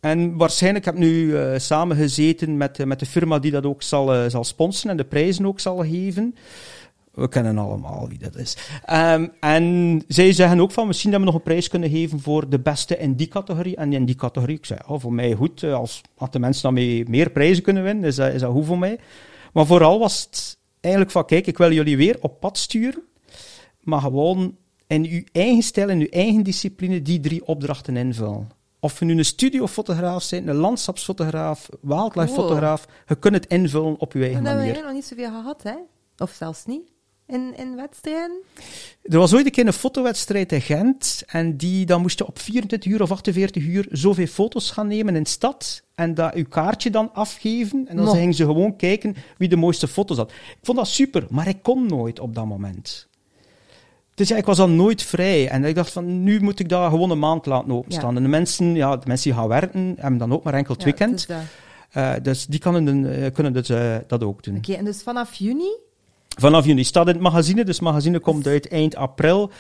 [0.01, 3.83] En waarschijnlijk heb ik nu eh samengezeten met, eh, met de firma die dat ook
[3.83, 6.35] zal, eh, zal sponsoren en de prijzen ook zal geven.
[7.19, 8.57] We kennen allemaal wie dat is.
[8.85, 12.49] Ehm, en zij zeggen ook van, misschien dat we nog een prijs kunnen geven voor
[12.49, 13.77] de beste in die categorie.
[13.77, 15.65] En in die categorie, ik zei, oh, voor mij goed.
[15.65, 18.79] Als, als de mensen daarmee meer prijzen kunnen winnen, is dat, is dat goed voor
[18.79, 18.99] mij.
[19.53, 23.03] Maar vooral was het eigenlijk van, kijk, ik wil jullie weer op pad sturen.
[23.81, 28.58] Maar gewoon in uw eigen stijl, in uw eigen discipline, die drie opdrachten invullen.
[28.81, 34.18] Of je nu een studiofotograaf bent, een landschapsfotograaf, wildlife-fotograaf, je kunt het invullen op je
[34.18, 34.85] eigen Maar dat hebben we manier.
[34.85, 35.74] nog niet zoveel gehad, hè?
[36.18, 36.91] Of zelfs niet.
[37.26, 38.43] In, in wedstrijden?
[39.03, 42.39] Er was ooit een keer een fotowedstrijd in Gent en die, dan moest je op
[42.39, 46.45] 24 uur of 48 uur zoveel foto's gaan nemen in de stad en dat uw
[46.49, 50.31] kaartje dan afgeven en dan gingen ze gewoon kijken wie de mooiste foto's had.
[50.31, 53.08] Ik vond dat super, maar ik kon nooit op dat moment.
[54.19, 55.49] Dus ja, ik was dan nooit vrij.
[55.49, 58.11] En ik dacht van, nu moet ik dat gewoon een maand laten openstaan.
[58.11, 58.16] Ja.
[58.16, 60.83] En de mensen, ja, de mensen die gaan werken, hebben dan ook maar enkel het
[60.83, 61.12] Ja, weekend.
[61.12, 61.37] dus dat-
[61.89, 64.57] Eh, dus die kunnen, eh, kunnen dus, eh, dat ook doen.
[64.57, 65.77] Oké, en dus vanaf juni?
[66.39, 69.51] Vanaf juni staat in het magazine, dus het magazine komt uit eind april.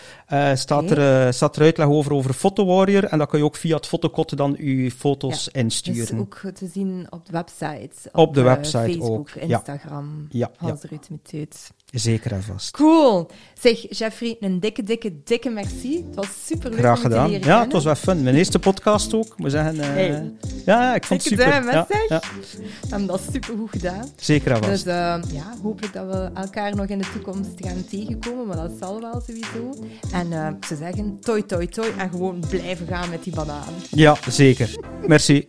[0.54, 3.04] Staat, er, staat er uitleg over, over Photo Warrior.
[3.04, 6.18] En dan kun je ook via het fotokot dan je foto's Dus insturen.
[6.18, 8.10] ook te zien op de website.
[8.12, 9.30] Op de website Facebook, ook.
[9.30, 10.26] Instagram.
[10.30, 10.66] Ja, ja.
[10.66, 11.70] Hans Ruud met Teut.
[11.92, 12.70] Zeker en vast.
[12.70, 13.30] Cool.
[13.60, 16.04] Zeg, Jeffrey, een dikke, dikke, dikke merci.
[16.06, 17.30] Het was super leuk Graag om je te gedaan.
[17.30, 18.22] leren Ja, het was wel fun.
[18.22, 19.24] Mijn eerste podcast ook.
[19.24, 20.08] Ik moet zeggen, Hey.
[20.66, 21.50] ja, ja, ik vond het super.
[21.50, 22.20] duim, Ja, ja,
[22.58, 24.08] We hebben dat super goed gedaan.
[24.16, 24.86] zeker en Dus vast.
[24.86, 29.00] eh, ja, hopelijk dat we elkaar nog in de toekomst gaan tegenkomen, maar dat zal
[29.00, 29.84] wel sowieso.
[30.12, 33.72] En eh, ze zeggen toi, toi, toi en gewoon blijven gaan met die banaan.
[33.90, 34.70] Ja, zeker.
[35.06, 35.46] Merci.